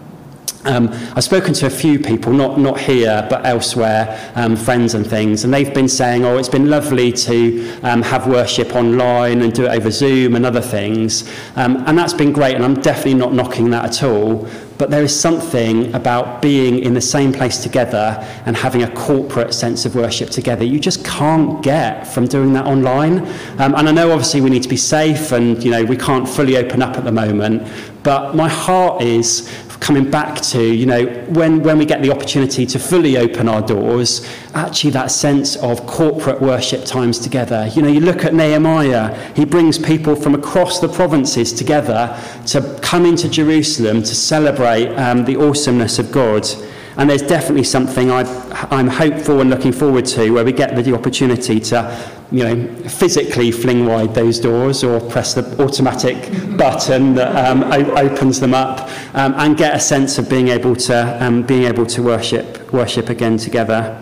Um, 0.67 0.89
I've 1.15 1.23
spoken 1.23 1.53
to 1.55 1.65
a 1.65 1.69
few 1.69 1.97
people, 1.97 2.33
not, 2.33 2.59
not 2.59 2.77
here, 2.77 3.25
but 3.29 3.45
elsewhere, 3.45 4.31
um, 4.35 4.57
friends 4.57 4.95
and 4.95 5.07
things, 5.07 5.45
and 5.45 5.53
they've 5.53 5.73
been 5.73 5.87
saying, 5.87 6.25
oh, 6.25 6.37
it's 6.37 6.49
been 6.49 6.69
lovely 6.69 7.13
to 7.13 7.79
um, 7.83 8.01
have 8.01 8.27
worship 8.27 8.75
online 8.75 9.41
and 9.41 9.53
do 9.53 9.65
it 9.65 9.69
over 9.69 9.89
Zoom 9.89 10.35
and 10.35 10.45
other 10.45 10.61
things. 10.61 11.29
Um, 11.55 11.83
and 11.87 11.97
that's 11.97 12.13
been 12.13 12.33
great, 12.33 12.55
and 12.55 12.65
I'm 12.65 12.81
definitely 12.81 13.13
not 13.13 13.33
knocking 13.33 13.69
that 13.69 13.85
at 13.85 14.03
all. 14.03 14.47
But 14.77 14.91
there 14.91 15.03
is 15.03 15.17
something 15.17 15.93
about 15.95 16.41
being 16.41 16.79
in 16.79 16.93
the 16.93 17.01
same 17.01 17.33
place 17.33 17.63
together 17.63 18.23
and 18.45 18.55
having 18.55 18.83
a 18.83 18.91
corporate 18.91 19.53
sense 19.53 19.85
of 19.85 19.95
worship 19.95 20.29
together 20.29 20.63
you 20.63 20.79
just 20.79 21.03
can't 21.03 21.63
get 21.63 22.05
from 22.05 22.27
doing 22.27 22.53
that 22.53 22.65
online. 22.65 23.19
Um, 23.59 23.73
and 23.75 23.89
I 23.89 23.91
know 23.91 24.11
obviously 24.11 24.41
we 24.41 24.51
need 24.51 24.63
to 24.63 24.69
be 24.69 24.77
safe 24.77 25.31
and 25.31 25.63
you 25.63 25.71
know 25.71 25.83
we 25.83 25.97
can't 25.97 26.29
fully 26.29 26.57
open 26.57 26.81
up 26.81 26.95
at 26.95 27.05
the 27.05 27.11
moment, 27.11 27.67
but 28.03 28.35
my 28.35 28.47
heart 28.47 29.01
is 29.01 29.49
coming 29.79 30.09
back 30.09 30.41
to, 30.41 30.61
you 30.61 30.85
know, 30.85 31.05
when, 31.29 31.61
when 31.63 31.77
we 31.77 31.85
get 31.85 32.01
the 32.01 32.11
opportunity 32.11 32.65
to 32.65 32.79
fully 32.79 33.17
open 33.17 33.47
our 33.47 33.61
doors, 33.61 34.27
actually 34.53 34.91
that 34.91 35.11
sense 35.11 35.55
of 35.57 35.85
corporate 35.85 36.41
worship 36.41 36.85
times 36.85 37.19
together. 37.19 37.69
You 37.73 37.81
know, 37.81 37.87
you 37.87 37.99
look 37.99 38.25
at 38.25 38.33
Nehemiah, 38.33 39.15
he 39.33 39.45
brings 39.45 39.77
people 39.77 40.15
from 40.15 40.35
across 40.35 40.79
the 40.79 40.89
provinces 40.89 41.53
together 41.53 42.19
to 42.47 42.79
come 42.81 43.05
into 43.05 43.29
Jerusalem 43.29 44.01
to 44.01 44.15
celebrate 44.15 44.93
um, 44.95 45.25
the 45.25 45.35
awesomeness 45.35 45.99
of 45.99 46.11
God. 46.11 46.47
And 46.97 47.09
there's 47.09 47.21
definitely 47.21 47.63
something 47.63 48.09
I, 48.09 48.23
I'm 48.71 48.87
hopeful 48.87 49.41
and 49.41 49.49
looking 49.49 49.71
forward 49.71 50.05
to 50.07 50.31
where 50.31 50.43
we 50.43 50.51
get 50.51 50.75
the 50.75 50.95
opportunity 50.95 51.59
to 51.59 52.11
you 52.31 52.43
know, 52.43 52.67
physically 52.89 53.51
fling 53.51 53.85
wide 53.85 54.15
those 54.15 54.39
doors 54.39 54.83
or 54.83 54.99
press 54.99 55.35
the 55.35 55.63
automatic 55.63 56.17
button 56.57 57.13
that 57.13 57.35
um, 57.35 57.63
opens 57.63 58.39
them 58.39 58.53
up 58.53 58.89
um, 59.13 59.33
and 59.37 59.57
get 59.57 59.75
a 59.75 59.79
sense 59.79 60.17
of 60.17 60.27
being 60.27 60.47
able 60.47 60.75
to, 60.75 61.23
um, 61.23 61.43
being 61.43 61.63
able 61.63 61.85
to 61.85 62.01
worship, 62.01 62.73
worship 62.73 63.09
again 63.09 63.37
together. 63.37 64.01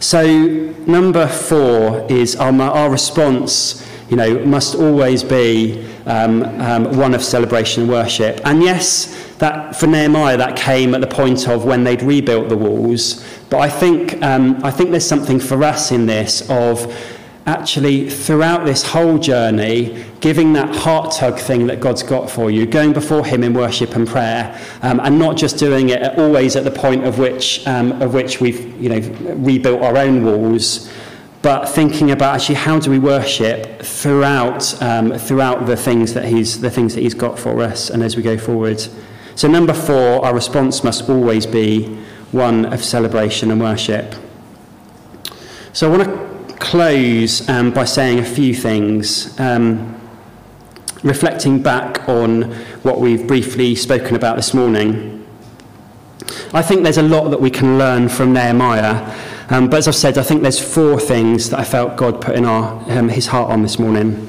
So 0.00 0.26
number 0.86 1.28
four 1.28 2.06
is 2.10 2.34
our, 2.36 2.52
our 2.60 2.90
response 2.90 3.86
you 4.10 4.16
know, 4.16 4.44
must 4.44 4.74
always 4.74 5.22
be 5.22 5.86
um, 6.06 6.42
um, 6.60 6.96
one 6.98 7.14
of 7.14 7.22
celebration 7.22 7.84
and 7.84 7.92
worship. 7.92 8.40
And 8.44 8.60
yes, 8.60 9.19
that 9.40 9.74
for 9.74 9.86
Nehemiah, 9.86 10.36
that 10.36 10.56
came 10.56 10.94
at 10.94 11.00
the 11.00 11.06
point 11.06 11.48
of 11.48 11.64
when 11.64 11.82
they'd 11.82 12.02
rebuilt 12.02 12.48
the 12.48 12.56
walls. 12.56 13.24
But 13.48 13.58
I 13.58 13.68
think, 13.68 14.22
um, 14.22 14.62
I 14.62 14.70
think 14.70 14.90
there's 14.90 15.06
something 15.06 15.40
for 15.40 15.64
us 15.64 15.90
in 15.90 16.06
this 16.06 16.48
of 16.48 16.94
actually 17.46 18.08
throughout 18.08 18.66
this 18.66 18.86
whole 18.86 19.18
journey, 19.18 20.04
giving 20.20 20.52
that 20.52 20.76
heart 20.76 21.12
tug 21.12 21.38
thing 21.38 21.66
that 21.66 21.80
God's 21.80 22.02
got 22.02 22.30
for 22.30 22.50
you, 22.50 22.66
going 22.66 22.92
before 22.92 23.24
Him 23.24 23.42
in 23.42 23.54
worship 23.54 23.96
and 23.96 24.06
prayer, 24.06 24.60
um, 24.82 25.00
and 25.00 25.18
not 25.18 25.36
just 25.36 25.58
doing 25.58 25.88
it 25.88 26.18
always 26.18 26.54
at 26.54 26.64
the 26.64 26.70
point 26.70 27.06
of 27.06 27.18
which, 27.18 27.66
um, 27.66 28.00
of 28.02 28.12
which 28.12 28.40
we've 28.40 28.80
you 28.80 28.90
know, 28.90 29.34
rebuilt 29.36 29.82
our 29.82 29.96
own 29.96 30.24
walls 30.24 30.90
but 31.42 31.66
thinking 31.66 32.10
about 32.10 32.34
actually 32.34 32.54
how 32.56 32.78
do 32.78 32.90
we 32.90 32.98
worship 32.98 33.80
throughout 33.80 34.82
um, 34.82 35.16
throughout 35.16 35.64
the 35.64 35.74
things 35.74 36.12
that 36.12 36.26
he's 36.26 36.60
the 36.60 36.70
things 36.70 36.94
that 36.94 37.00
he's 37.00 37.14
got 37.14 37.38
for 37.38 37.62
us 37.62 37.88
and 37.88 38.02
as 38.02 38.14
we 38.14 38.22
go 38.22 38.36
forward. 38.36 38.86
So 39.34 39.48
number 39.48 39.72
four, 39.72 40.24
our 40.24 40.34
response 40.34 40.84
must 40.84 41.08
always 41.08 41.46
be 41.46 41.86
one 42.32 42.72
of 42.72 42.84
celebration 42.84 43.50
and 43.50 43.60
worship. 43.60 44.14
So 45.72 45.92
I 45.92 45.96
want 45.96 46.08
to 46.48 46.56
close 46.56 47.48
um, 47.48 47.72
by 47.72 47.84
saying 47.84 48.18
a 48.18 48.24
few 48.24 48.54
things. 48.54 49.38
Um, 49.40 49.96
reflecting 51.02 51.62
back 51.62 52.06
on 52.08 52.42
what 52.82 53.00
we've 53.00 53.26
briefly 53.26 53.74
spoken 53.74 54.16
about 54.16 54.36
this 54.36 54.52
morning. 54.52 55.26
I 56.52 56.60
think 56.62 56.82
there's 56.82 56.98
a 56.98 57.02
lot 57.02 57.30
that 57.30 57.40
we 57.40 57.50
can 57.50 57.78
learn 57.78 58.10
from 58.10 58.34
Nehemiah 58.34 59.16
um, 59.50 59.68
but 59.68 59.78
as 59.78 59.88
I've 59.88 59.96
said, 59.96 60.16
I 60.16 60.22
think 60.22 60.42
there's 60.42 60.60
four 60.60 61.00
things 61.00 61.50
that 61.50 61.58
I 61.58 61.64
felt 61.64 61.96
God 61.96 62.20
put 62.20 62.36
in 62.36 62.44
our, 62.44 62.88
um, 62.88 63.08
his 63.08 63.26
heart 63.26 63.50
on 63.50 63.62
this 63.62 63.80
morning. 63.80 64.28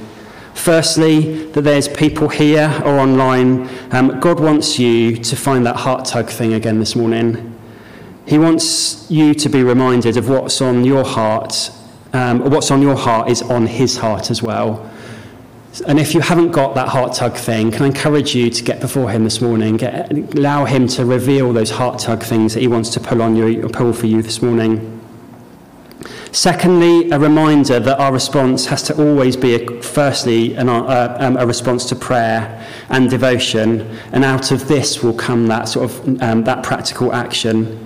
Firstly, 0.61 1.45
that 1.53 1.61
there's 1.61 1.87
people 1.87 2.29
here 2.29 2.71
or 2.85 2.99
online. 2.99 3.67
Um, 3.89 4.19
God 4.19 4.39
wants 4.39 4.77
you 4.77 5.17
to 5.17 5.35
find 5.35 5.65
that 5.65 5.75
heart 5.75 6.05
tug 6.05 6.29
thing 6.29 6.53
again 6.53 6.77
this 6.77 6.95
morning. 6.95 7.59
He 8.27 8.37
wants 8.37 9.09
you 9.09 9.33
to 9.33 9.49
be 9.49 9.63
reminded 9.63 10.17
of 10.17 10.29
what's 10.29 10.61
on 10.61 10.85
your 10.85 11.03
heart. 11.03 11.71
Um, 12.13 12.51
what's 12.51 12.69
on 12.69 12.83
your 12.83 12.95
heart 12.95 13.31
is 13.31 13.41
on 13.41 13.65
his 13.65 13.97
heart 13.97 14.29
as 14.29 14.43
well. 14.43 14.87
And 15.87 15.99
if 15.99 16.13
you 16.13 16.21
haven't 16.21 16.51
got 16.51 16.75
that 16.75 16.89
heart 16.89 17.15
tug 17.15 17.33
thing, 17.33 17.71
can 17.71 17.81
I 17.81 17.87
encourage 17.87 18.35
you 18.35 18.51
to 18.51 18.63
get 18.63 18.79
before 18.79 19.09
him 19.09 19.23
this 19.23 19.41
morning? 19.41 19.77
Get, 19.77 20.11
allow 20.35 20.65
him 20.65 20.87
to 20.89 21.05
reveal 21.05 21.53
those 21.53 21.71
heart 21.71 21.97
tug 21.97 22.21
things 22.21 22.53
that 22.53 22.59
he 22.59 22.67
wants 22.67 22.91
to 22.91 22.99
pull 22.99 23.23
on 23.23 23.35
you, 23.35 23.67
pull 23.69 23.93
for 23.93 24.05
you 24.05 24.21
this 24.21 24.43
morning. 24.43 25.00
Secondly, 26.31 27.11
a 27.11 27.19
reminder 27.19 27.77
that 27.81 27.99
our 27.99 28.13
response 28.13 28.65
has 28.67 28.81
to 28.83 28.95
always 28.95 29.35
be, 29.35 29.55
a, 29.55 29.81
firstly, 29.81 30.55
an, 30.55 30.69
uh, 30.69 31.17
um, 31.19 31.35
a 31.35 31.45
response 31.45 31.85
to 31.89 31.95
prayer 31.95 32.65
and 32.89 33.09
devotion, 33.09 33.81
and 34.13 34.23
out 34.23 34.51
of 34.51 34.69
this 34.69 35.03
will 35.03 35.13
come 35.13 35.47
that 35.47 35.67
sort 35.67 35.91
of 35.91 36.21
um, 36.21 36.43
that 36.45 36.63
practical 36.63 37.13
action. 37.13 37.85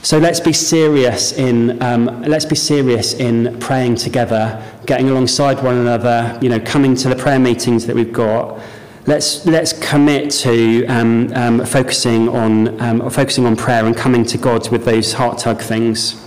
So 0.00 0.18
let's 0.18 0.40
be 0.40 0.54
serious 0.54 1.32
in 1.32 1.82
um, 1.82 2.22
let's 2.22 2.46
be 2.46 2.56
serious 2.56 3.12
in 3.12 3.58
praying 3.60 3.96
together, 3.96 4.62
getting 4.86 5.10
alongside 5.10 5.62
one 5.62 5.76
another. 5.76 6.38
You 6.40 6.48
know, 6.48 6.60
coming 6.60 6.94
to 6.96 7.10
the 7.10 7.16
prayer 7.16 7.38
meetings 7.38 7.86
that 7.86 7.94
we've 7.94 8.12
got. 8.12 8.58
Let's 9.06 9.44
let's 9.44 9.74
commit 9.86 10.30
to 10.30 10.86
um, 10.86 11.30
um, 11.34 11.66
focusing 11.66 12.30
on 12.30 12.80
um, 12.80 13.10
focusing 13.10 13.44
on 13.44 13.54
prayer 13.54 13.84
and 13.84 13.94
coming 13.94 14.24
to 14.26 14.38
God 14.38 14.70
with 14.70 14.86
those 14.86 15.12
heart 15.12 15.36
tug 15.36 15.60
things. 15.60 16.23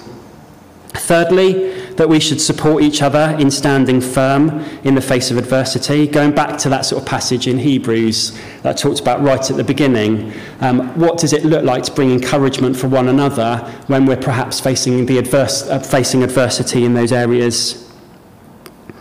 Thirdly, 0.99 1.73
that 1.97 2.07
we 2.07 2.19
should 2.19 2.39
support 2.39 2.83
each 2.83 3.01
other 3.01 3.35
in 3.39 3.49
standing 3.49 4.01
firm 4.01 4.49
in 4.83 4.95
the 4.95 5.01
face 5.01 5.31
of 5.31 5.37
adversity. 5.37 6.07
Going 6.07 6.33
back 6.33 6.57
to 6.59 6.69
that 6.69 6.85
sort 6.85 7.01
of 7.01 7.07
passage 7.07 7.47
in 7.47 7.57
Hebrews 7.57 8.37
that 8.61 8.69
I 8.69 8.73
talked 8.73 8.99
about 8.99 9.21
right 9.21 9.49
at 9.49 9.57
the 9.57 9.63
beginning, 9.63 10.31
um, 10.61 10.97
what 10.99 11.17
does 11.17 11.33
it 11.33 11.43
look 11.43 11.63
like 11.63 11.83
to 11.83 11.91
bring 11.91 12.11
encouragement 12.11 12.75
for 12.75 12.87
one 12.87 13.07
another 13.07 13.57
when 13.87 14.05
we're 14.05 14.17
perhaps 14.17 14.59
facing, 14.59 15.05
the 15.05 15.17
adverse, 15.17 15.63
uh, 15.63 15.79
facing 15.79 16.23
adversity 16.23 16.85
in 16.85 16.93
those 16.93 17.11
areas? 17.11 17.83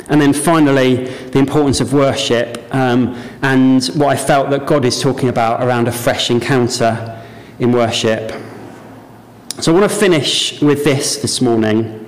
And 0.09 0.21
then 0.21 0.33
finally, 0.33 1.07
the 1.07 1.39
importance 1.39 1.81
of 1.81 1.93
worship 1.93 2.63
um, 2.73 3.15
and 3.43 3.85
what 3.97 4.09
I 4.09 4.17
felt 4.17 4.51
that 4.51 4.67
God 4.67 4.85
is 4.85 5.01
talking 5.01 5.29
about 5.29 5.63
around 5.63 5.89
a 5.89 5.93
fresh 5.93 6.31
encounter 6.31 7.23
in 7.59 7.73
worship. 7.73 8.33
So 9.59 9.75
I 9.75 9.81
want 9.81 9.91
to 9.91 9.99
finish 9.99 10.61
with 10.61 10.85
this 10.85 11.17
this 11.17 11.41
morning. 11.41 12.07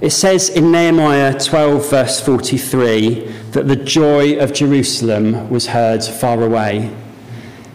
It 0.00 0.10
says 0.10 0.50
in 0.50 0.70
Nehemiah 0.70 1.36
12, 1.36 1.90
verse 1.90 2.20
43, 2.20 3.26
that 3.50 3.66
the 3.66 3.74
joy 3.74 4.38
of 4.38 4.52
Jerusalem 4.52 5.50
was 5.50 5.66
heard 5.66 6.04
far 6.04 6.40
away. 6.40 6.94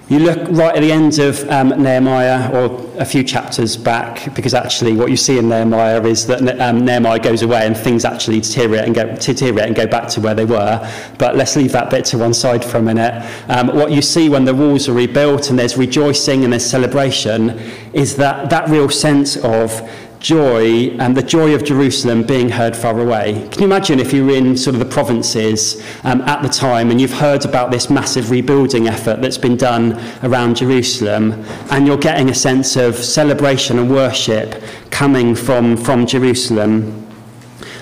You 0.10 0.18
look 0.18 0.40
right 0.50 0.76
at 0.76 0.82
the 0.82 0.92
end 0.92 1.20
of 1.20 1.48
um, 1.52 1.70
Nehemiah, 1.70 2.52
or 2.52 2.84
a 2.98 3.06
few 3.06 3.24
chapters 3.24 3.78
back, 3.78 4.34
because 4.34 4.56
actually 4.56 4.94
what 4.94 5.12
you 5.12 5.16
see 5.16 5.38
in 5.38 5.50
Nehemiah 5.50 6.02
is 6.02 6.26
that 6.26 6.60
um, 6.60 6.84
Nehemiah 6.84 7.20
goes 7.20 7.44
away 7.44 7.68
and 7.68 7.78
things 7.78 8.06
actually 8.06 8.40
deteriorate 8.40 8.86
and, 8.86 8.96
go, 8.96 9.16
deteriorate 9.16 9.68
and 9.68 9.76
go 9.76 9.86
back 9.86 10.08
to 10.10 10.20
where 10.20 10.34
they 10.34 10.46
were. 10.46 10.80
But 11.20 11.36
let's 11.36 11.56
leave 11.56 11.72
that 11.74 11.92
bit 11.92 12.06
to 12.06 12.18
one 12.18 12.34
side 12.34 12.66
for 12.66 12.78
a 12.78 12.82
minute. 12.82 13.24
Um, 13.50 13.68
what 13.68 13.92
you 13.92 14.02
see 14.02 14.30
when 14.30 14.46
the 14.46 14.56
walls 14.56 14.90
are 14.90 14.94
rebuilt 14.94 15.52
and 15.52 15.60
there's 15.60 15.78
rejoicing 15.78 16.44
and 16.44 16.54
there's 16.54 16.66
celebration 16.66 17.60
is 17.94 18.16
that, 18.16 18.50
that 18.50 18.68
real 18.68 18.90
sense 18.90 19.38
of 19.38 19.88
joy 20.20 20.90
and 21.00 21.16
the 21.16 21.24
joy 21.24 21.56
of 21.56 21.64
Jerusalem 21.64 22.24
being 22.24 22.50
heard 22.50 22.76
far 22.76 23.00
away. 23.00 23.48
Can 23.52 23.62
you 23.62 23.68
imagine 23.68 24.00
if 24.00 24.12
you 24.12 24.26
were 24.26 24.34
in 24.34 24.58
sort 24.58 24.76
of 24.76 24.80
the 24.80 24.86
provinces 24.86 25.82
um, 26.04 26.22
at 26.22 26.42
the 26.42 26.50
time 26.50 26.92
and 26.92 27.00
you've 27.00 27.14
heard 27.14 27.46
about 27.46 27.72
this 27.72 27.90
massive 27.90 28.30
rebuilding 28.30 28.88
effort 28.88 29.22
that's 29.22 29.38
been 29.38 29.56
done 29.56 30.00
around 30.24 30.58
Jerusalem 30.58 31.46
and 31.72 31.88
you're 31.88 31.98
getting 31.98 32.30
a 32.30 32.34
sense 32.34 32.76
of 32.76 32.96
celebration 32.96 33.80
and 33.80 33.90
worship 33.90 34.62
coming 34.92 35.36
from, 35.36 35.78
from 35.78 36.06
Jerusalem? 36.06 37.08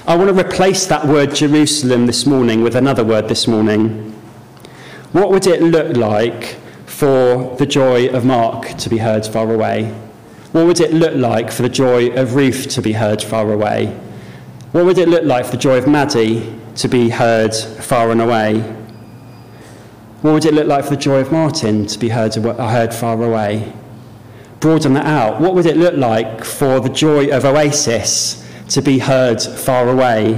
I 0.05 0.15
want 0.15 0.29
to 0.29 0.39
replace 0.39 0.85
that 0.85 1.05
word 1.05 1.33
Jerusalem 1.33 2.05
this 2.05 2.25
morning 2.25 2.61
with 2.61 2.75
another 2.75 3.03
word 3.03 3.27
this 3.27 3.47
morning. 3.47 4.11
What 5.11 5.31
would 5.31 5.47
it 5.47 5.61
look 5.61 5.97
like 5.97 6.57
for 6.85 7.55
the 7.57 7.65
joy 7.65 8.07
of 8.09 8.23
Mark 8.23 8.77
to 8.77 8.89
be 8.89 8.99
heard 8.99 9.25
far 9.25 9.51
away? 9.51 10.06
What 10.53 10.65
would 10.65 10.79
it 10.79 10.93
look 10.93 11.13
like 11.15 11.51
for 11.51 11.61
the 11.61 11.69
joy 11.69 12.07
of 12.13 12.35
Ruth 12.35 12.69
to 12.69 12.81
be 12.81 12.93
heard 12.93 13.21
far 13.21 13.51
away? 13.51 13.87
What 14.71 14.85
would 14.85 14.97
it 14.97 15.09
look 15.09 15.23
like 15.23 15.45
for 15.45 15.51
the 15.51 15.57
joy 15.57 15.77
of 15.77 15.87
Maddie 15.87 16.57
to 16.75 16.87
be 16.87 17.09
heard 17.09 17.53
far 17.53 18.11
and 18.11 18.21
away? 18.21 18.61
What 20.21 20.33
would 20.33 20.45
it 20.45 20.53
look 20.53 20.67
like 20.67 20.85
for 20.85 20.91
the 20.91 20.97
joy 20.97 21.19
of 21.19 21.31
Martin 21.31 21.85
to 21.87 21.99
be 21.99 22.09
heard, 22.09 22.33
heard 22.35 22.93
far 22.93 23.21
away? 23.21 23.73
Broaden 24.59 24.93
that 24.93 25.05
out. 25.05 25.41
What 25.41 25.53
would 25.53 25.65
it 25.65 25.77
look 25.77 25.95
like 25.95 26.43
for 26.43 26.79
the 26.79 26.89
joy 26.89 27.29
of 27.29 27.43
Oasis 27.43 28.43
to 28.69 28.81
be 28.81 28.99
heard 28.99 29.41
far 29.41 29.89
away? 29.89 30.35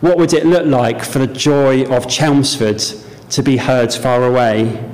What 0.00 0.18
would 0.18 0.32
it 0.34 0.44
look 0.44 0.66
like 0.66 1.04
for 1.04 1.20
the 1.20 1.26
joy 1.26 1.84
of 1.86 2.08
Chelmsford 2.08 2.82
to 3.30 3.42
be 3.42 3.56
heard 3.58 3.94
far 3.94 4.24
away? 4.24 4.84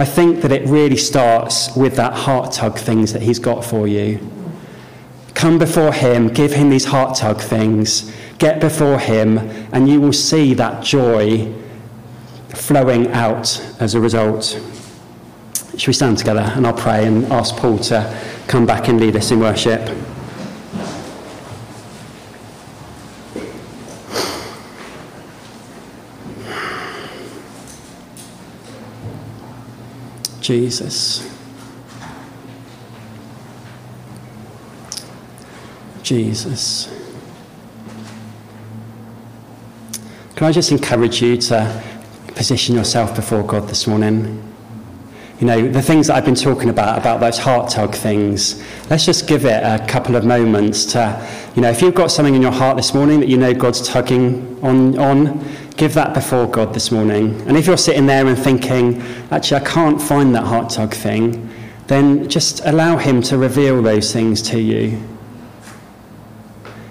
I 0.00 0.06
think 0.06 0.40
that 0.40 0.50
it 0.50 0.66
really 0.66 0.96
starts 0.96 1.76
with 1.76 1.96
that 1.96 2.14
heart 2.14 2.52
tug 2.52 2.78
things 2.78 3.12
that 3.12 3.20
he's 3.20 3.38
got 3.38 3.62
for 3.62 3.86
you. 3.86 4.18
Come 5.34 5.58
before 5.58 5.92
him, 5.92 6.28
give 6.28 6.54
him 6.54 6.70
these 6.70 6.86
heart 6.86 7.18
tug 7.18 7.38
things, 7.38 8.10
get 8.38 8.62
before 8.62 8.98
him, 8.98 9.36
and 9.74 9.90
you 9.90 10.00
will 10.00 10.14
see 10.14 10.54
that 10.54 10.82
joy 10.82 11.52
flowing 12.48 13.08
out 13.12 13.60
as 13.78 13.94
a 13.94 14.00
result. 14.00 14.58
Should 15.76 15.88
we 15.88 15.92
stand 15.92 16.16
together 16.16 16.50
and 16.54 16.66
I'll 16.66 16.72
pray 16.72 17.06
and 17.06 17.30
ask 17.30 17.54
Paul 17.56 17.76
to 17.80 18.18
come 18.48 18.64
back 18.64 18.88
and 18.88 18.98
lead 18.98 19.16
us 19.16 19.30
in 19.30 19.40
worship? 19.40 19.86
Jesus. 30.50 31.32
Jesus. 36.02 36.92
Can 40.34 40.48
I 40.48 40.50
just 40.50 40.72
encourage 40.72 41.22
you 41.22 41.36
to 41.36 41.82
position 42.34 42.74
yourself 42.74 43.14
before 43.14 43.44
God 43.44 43.68
this 43.68 43.86
morning? 43.86 44.42
You 45.38 45.46
know, 45.46 45.68
the 45.68 45.80
things 45.80 46.08
that 46.08 46.16
I've 46.16 46.24
been 46.24 46.34
talking 46.34 46.68
about, 46.68 46.98
about 46.98 47.20
those 47.20 47.38
heart 47.38 47.70
tug 47.70 47.94
things, 47.94 48.60
let's 48.90 49.06
just 49.06 49.28
give 49.28 49.44
it 49.44 49.62
a 49.62 49.86
couple 49.86 50.16
of 50.16 50.24
moments 50.24 50.84
to, 50.86 51.28
you 51.54 51.62
know, 51.62 51.70
if 51.70 51.80
you've 51.80 51.94
got 51.94 52.10
something 52.10 52.34
in 52.34 52.42
your 52.42 52.50
heart 52.50 52.76
this 52.76 52.92
morning 52.92 53.20
that 53.20 53.28
you 53.28 53.36
know 53.36 53.54
God's 53.54 53.86
tugging 53.86 54.58
on, 54.64 54.98
on 54.98 55.38
give 55.80 55.94
that 55.94 56.12
before 56.12 56.46
God 56.46 56.74
this 56.74 56.90
morning. 56.92 57.40
And 57.48 57.56
if 57.56 57.66
you're 57.66 57.78
sitting 57.78 58.04
there 58.04 58.26
and 58.26 58.38
thinking, 58.38 59.00
actually, 59.30 59.62
I 59.62 59.64
can't 59.64 60.00
find 60.00 60.34
that 60.34 60.44
heart 60.44 60.68
tug 60.68 60.92
thing, 60.92 61.48
then 61.86 62.28
just 62.28 62.60
allow 62.66 62.98
Him 62.98 63.22
to 63.22 63.38
reveal 63.38 63.80
those 63.80 64.12
things 64.12 64.42
to 64.50 64.60
you. 64.60 65.02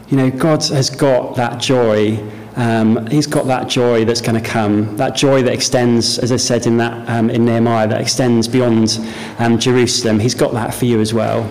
You 0.08 0.18
know, 0.18 0.32
God 0.32 0.64
has 0.70 0.90
got 0.90 1.36
that 1.36 1.62
joy. 1.62 2.18
Um, 2.56 3.06
he's 3.08 3.28
got 3.28 3.46
that 3.46 3.70
joy 3.70 4.06
that's 4.06 4.22
going 4.22 4.42
to 4.42 4.50
come, 4.50 4.98
that 4.98 5.16
joy 5.16 5.44
that 5.44 5.54
extends, 5.54 6.18
as 6.18 6.32
I 6.32 6.38
said 6.38 6.66
in 6.66 6.78
that 6.78 7.08
um, 7.08 7.30
in 7.30 7.46
Nehemiah, 7.46 7.88
that 7.88 8.02
extends 8.02 8.48
beyond 8.48 9.00
um, 9.38 9.60
Jerusalem. 9.60 10.20
He's 10.20 10.34
got 10.34 10.52
that 10.54 10.74
for 10.74 10.86
you 10.86 11.00
as 11.00 11.14
well. 11.14 11.48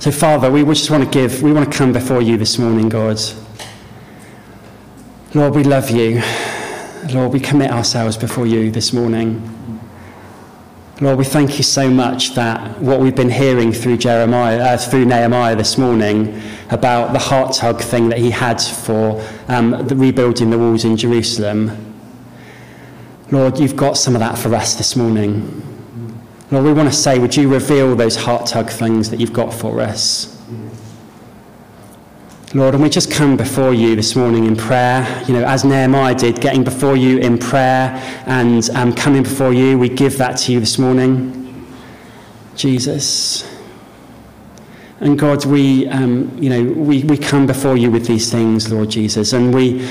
So, 0.00 0.10
Father, 0.10 0.50
we 0.50 0.64
just 0.64 0.90
want 0.90 1.04
to 1.04 1.10
give, 1.10 1.42
we 1.42 1.52
want 1.52 1.70
to 1.70 1.78
come 1.78 1.92
before 1.92 2.22
you 2.22 2.38
this 2.38 2.58
morning, 2.58 2.88
God. 2.88 3.20
Lord, 5.34 5.54
we 5.54 5.62
love 5.62 5.90
you. 5.90 6.22
Lord, 7.12 7.34
we 7.34 7.40
commit 7.40 7.70
ourselves 7.70 8.16
before 8.16 8.46
you 8.46 8.70
this 8.70 8.94
morning. 8.94 9.42
Lord, 11.02 11.18
we 11.18 11.24
thank 11.24 11.58
you 11.58 11.64
so 11.64 11.90
much 11.90 12.34
that 12.34 12.80
what 12.80 12.98
we've 12.98 13.14
been 13.14 13.28
hearing 13.28 13.70
through 13.70 13.98
Jeremiah, 13.98 14.58
uh, 14.58 14.78
through 14.78 15.04
Nehemiah 15.04 15.54
this 15.54 15.76
morning, 15.76 16.40
about 16.70 17.12
the 17.12 17.18
heart 17.18 17.52
tug 17.54 17.82
thing 17.82 18.08
that 18.08 18.18
he 18.18 18.30
had 18.30 18.58
for 18.58 19.22
um, 19.48 19.86
the 19.86 19.94
rebuilding 19.94 20.48
the 20.48 20.56
walls 20.56 20.86
in 20.86 20.96
Jerusalem. 20.96 21.94
Lord, 23.30 23.58
you've 23.58 23.76
got 23.76 23.98
some 23.98 24.14
of 24.14 24.20
that 24.20 24.38
for 24.38 24.54
us 24.54 24.76
this 24.76 24.96
morning. 24.96 25.62
Lord, 26.50 26.64
we 26.64 26.72
want 26.72 26.88
to 26.88 26.98
say, 26.98 27.18
would 27.18 27.36
you 27.36 27.52
reveal 27.52 27.94
those 27.94 28.16
heart 28.16 28.46
tug 28.46 28.70
things 28.70 29.10
that 29.10 29.20
you've 29.20 29.34
got 29.34 29.52
for 29.52 29.82
us? 29.82 30.37
Lord, 32.54 32.72
and 32.72 32.82
we 32.82 32.88
just 32.88 33.10
come 33.10 33.36
before 33.36 33.74
you 33.74 33.94
this 33.94 34.16
morning 34.16 34.46
in 34.46 34.56
prayer, 34.56 35.22
you 35.28 35.34
know, 35.34 35.44
as 35.44 35.66
Nehemiah 35.66 36.14
did, 36.14 36.40
getting 36.40 36.64
before 36.64 36.96
you 36.96 37.18
in 37.18 37.36
prayer 37.36 37.90
and 38.24 38.70
um, 38.70 38.94
coming 38.94 39.22
before 39.22 39.52
you, 39.52 39.78
we 39.78 39.90
give 39.90 40.16
that 40.16 40.38
to 40.38 40.52
you 40.52 40.60
this 40.60 40.78
morning. 40.78 41.66
Jesus. 42.56 43.46
And 45.00 45.18
God, 45.18 45.44
we, 45.44 45.88
um, 45.88 46.38
you 46.42 46.48
know, 46.48 46.72
we, 46.72 47.04
we 47.04 47.18
come 47.18 47.46
before 47.46 47.76
you 47.76 47.90
with 47.90 48.06
these 48.06 48.32
things, 48.32 48.72
Lord 48.72 48.88
Jesus, 48.88 49.34
and 49.34 49.54
we, 49.54 49.86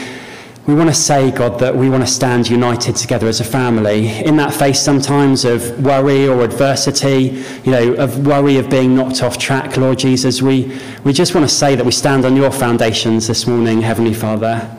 we 0.68 0.76
want 0.76 0.90
to 0.90 0.94
say, 0.94 1.32
God, 1.32 1.60
that 1.62 1.74
we 1.74 1.90
want 1.90 2.06
to 2.06 2.12
stand 2.12 2.50
united 2.50 2.98
together 2.98 3.26
as 3.28 3.40
a 3.40 3.46
family 3.46 4.10
in 4.26 4.36
that 4.36 4.54
face 4.54 4.82
sometimes 4.82 5.46
of 5.46 5.82
worry 5.82 6.28
or 6.28 6.44
adversity, 6.44 7.42
you 7.64 7.72
know, 7.72 7.94
of 7.94 8.28
worry 8.28 8.58
of 8.58 8.70
being 8.70 8.94
knocked 8.94 9.24
off 9.24 9.38
track, 9.38 9.78
Lord 9.78 9.98
Jesus. 9.98 10.42
We, 10.42 10.78
we 11.06 11.14
just 11.14 11.34
want 11.34 11.48
to 11.48 11.56
say 11.56 11.76
that 11.76 11.86
we 11.86 11.94
stand 11.94 12.26
on 12.26 12.36
your 12.36 12.52
foundations 12.52 13.28
this 13.28 13.48
morning, 13.48 13.82
Heavenly 13.82 14.14
Father. 14.14 14.70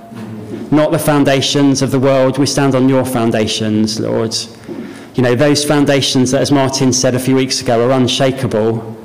Not 0.71 0.91
the 0.91 0.99
foundations 0.99 1.81
of 1.81 1.91
the 1.91 1.99
world, 1.99 2.37
we 2.37 2.45
stand 2.45 2.75
on 2.75 2.91
your 2.91 3.07
foundations, 3.07 3.99
Lord. 3.99 4.37
You 5.15 5.23
know, 5.23 5.35
those 5.35 5.65
foundations 5.65 6.33
that, 6.33 6.43
as 6.43 6.53
Martin 6.53 6.93
said 6.93 7.15
a 7.15 7.19
few 7.19 7.35
weeks 7.35 7.63
ago, 7.63 7.89
are 7.89 7.93
unshakable 7.93 8.98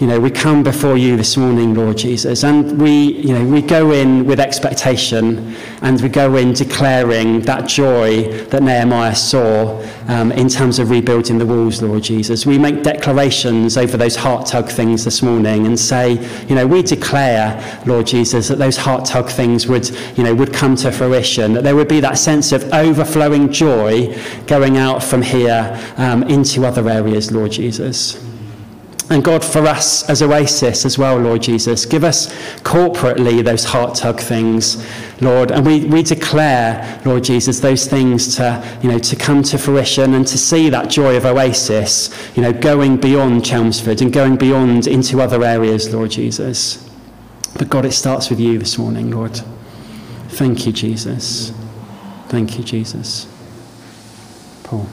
you 0.00 0.06
know, 0.06 0.20
we 0.20 0.30
come 0.30 0.62
before 0.62 0.96
you 0.96 1.16
this 1.16 1.36
morning, 1.36 1.74
Lord 1.74 1.98
Jesus, 1.98 2.44
and 2.44 2.80
we, 2.80 3.14
you 3.14 3.32
know, 3.34 3.44
we 3.44 3.60
go 3.60 3.90
in 3.90 4.24
with 4.26 4.38
expectation 4.38 5.56
and 5.82 6.00
we 6.00 6.08
go 6.08 6.36
in 6.36 6.52
declaring 6.52 7.40
that 7.40 7.68
joy 7.68 8.28
that 8.44 8.62
Nehemiah 8.62 9.16
saw 9.16 9.84
um, 10.06 10.30
in 10.30 10.48
terms 10.48 10.78
of 10.78 10.90
rebuilding 10.90 11.38
the 11.38 11.46
walls, 11.46 11.82
Lord 11.82 12.04
Jesus. 12.04 12.46
We 12.46 12.58
make 12.58 12.84
declarations 12.84 13.76
over 13.76 13.96
those 13.96 14.14
heart 14.14 14.46
tug 14.46 14.68
things 14.68 15.04
this 15.04 15.20
morning 15.20 15.66
and 15.66 15.78
say, 15.78 16.12
you 16.46 16.54
know, 16.54 16.66
we 16.66 16.82
declare, 16.82 17.82
Lord 17.84 18.06
Jesus, 18.06 18.46
that 18.48 18.58
those 18.58 18.76
heart 18.76 19.04
tug 19.04 19.28
things 19.28 19.66
would, 19.66 19.88
you 20.16 20.22
know, 20.22 20.32
would 20.32 20.54
come 20.54 20.76
to 20.76 20.92
fruition, 20.92 21.54
that 21.54 21.64
there 21.64 21.74
would 21.74 21.88
be 21.88 21.98
that 21.98 22.18
sense 22.18 22.52
of 22.52 22.72
overflowing 22.72 23.50
joy 23.50 24.16
going 24.46 24.76
out 24.76 25.02
from 25.02 25.22
here 25.22 25.76
um, 25.96 26.22
into 26.24 26.64
other 26.64 26.88
areas, 26.88 27.32
Lord 27.32 27.50
Jesus. 27.50 28.27
And 29.10 29.24
God, 29.24 29.42
for 29.42 29.66
us 29.66 30.08
as 30.10 30.20
Oasis 30.20 30.84
as 30.84 30.98
well, 30.98 31.16
Lord 31.16 31.42
Jesus, 31.42 31.86
give 31.86 32.04
us 32.04 32.26
corporately 32.58 33.42
those 33.42 33.64
heart 33.64 33.94
tug 33.94 34.20
things, 34.20 34.86
Lord. 35.22 35.50
And 35.50 35.64
we, 35.64 35.86
we 35.86 36.02
declare, 36.02 37.00
Lord 37.06 37.24
Jesus, 37.24 37.60
those 37.60 37.86
things 37.86 38.36
to, 38.36 38.78
you 38.82 38.90
know, 38.90 38.98
to 38.98 39.16
come 39.16 39.42
to 39.44 39.56
fruition 39.56 40.12
and 40.12 40.26
to 40.26 40.36
see 40.36 40.68
that 40.68 40.90
joy 40.90 41.16
of 41.16 41.24
Oasis, 41.24 42.10
you 42.36 42.42
know, 42.42 42.52
going 42.52 42.98
beyond 42.98 43.46
Chelmsford 43.46 44.02
and 44.02 44.12
going 44.12 44.36
beyond 44.36 44.86
into 44.86 45.22
other 45.22 45.42
areas, 45.42 45.92
Lord 45.94 46.10
Jesus. 46.10 46.86
But 47.56 47.70
God, 47.70 47.86
it 47.86 47.92
starts 47.92 48.28
with 48.28 48.38
you 48.38 48.58
this 48.58 48.76
morning, 48.76 49.10
Lord. 49.10 49.40
Thank 50.28 50.66
you, 50.66 50.72
Jesus. 50.72 51.50
Thank 52.28 52.58
you, 52.58 52.64
Jesus. 52.64 53.26
Paul. 54.64 54.86